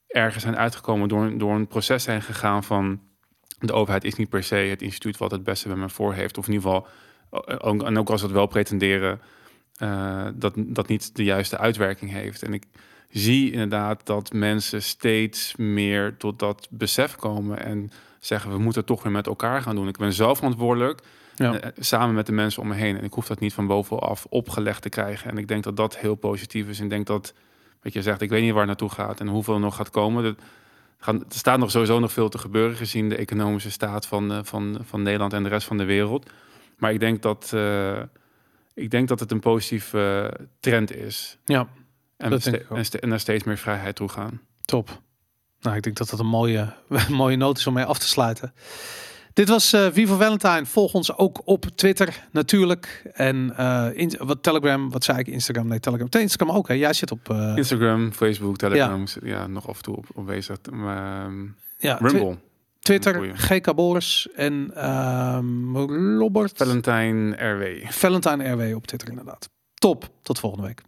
[0.07, 3.01] ergens zijn uitgekomen door, door een proces zijn gegaan van...
[3.59, 6.39] De overheid is niet per se het instituut wat het beste bij me voor heeft.
[6.39, 6.89] Of in ieder geval,
[7.59, 9.21] ook, en ook als het wel pretenderen,
[9.83, 12.43] uh, dat dat niet de juiste uitwerking heeft.
[12.43, 12.65] En ik
[13.11, 17.91] zie inderdaad dat mensen steeds meer tot dat besef komen en
[18.21, 19.89] zeggen we moeten toch weer met elkaar gaan doen.
[19.89, 21.01] Ik ben zelf verantwoordelijk.
[21.35, 21.61] Ja.
[21.61, 22.99] Eh, samen met de mensen om me heen.
[22.99, 25.31] En ik hoef dat niet van bovenaf opgelegd te krijgen.
[25.31, 26.79] En ik denk dat dat heel positief is.
[26.79, 27.35] En ik denk dat,
[27.83, 29.91] wat je zegt, ik weet niet waar het naartoe gaat en hoeveel er nog gaat
[29.91, 30.25] komen.
[30.25, 30.35] Er,
[30.99, 34.39] gaan, er staat nog sowieso nog veel te gebeuren gezien de economische staat van, uh,
[34.43, 36.31] van, van Nederland en de rest van de wereld.
[36.77, 38.03] Maar ik denk dat, uh,
[38.75, 41.39] ik denk dat het een positieve trend is.
[41.45, 41.69] Ja.
[42.17, 44.41] En, dat en, ste en naar steeds meer vrijheid toe gaan.
[44.61, 45.01] Top.
[45.61, 46.75] Nou, ik denk dat dat een mooie,
[47.09, 48.53] mooie noot is om mee af te sluiten.
[49.39, 50.67] Dit was uh, Vivo Valentine.
[50.67, 53.03] Volg ons ook op Twitter natuurlijk.
[53.13, 55.27] En uh, in, wat Telegram, wat zei ik?
[55.27, 55.67] Instagram?
[55.69, 56.09] Nee, Telegram.
[56.11, 56.75] Instagram ook, hè?
[56.75, 57.29] Jij zit op...
[57.31, 57.57] Uh...
[57.57, 59.05] Instagram, Facebook, Telegram.
[59.23, 59.29] Ja.
[59.29, 60.57] ja, nog af en toe op, op bezig.
[60.73, 62.39] Um, ja, Rumble.
[62.79, 64.73] Twitter, GK Boris en
[66.19, 66.57] Robert...
[66.57, 67.87] Valentine RW.
[67.91, 69.49] Valentine RW op Twitter inderdaad.
[69.75, 70.83] Top, tot volgende week.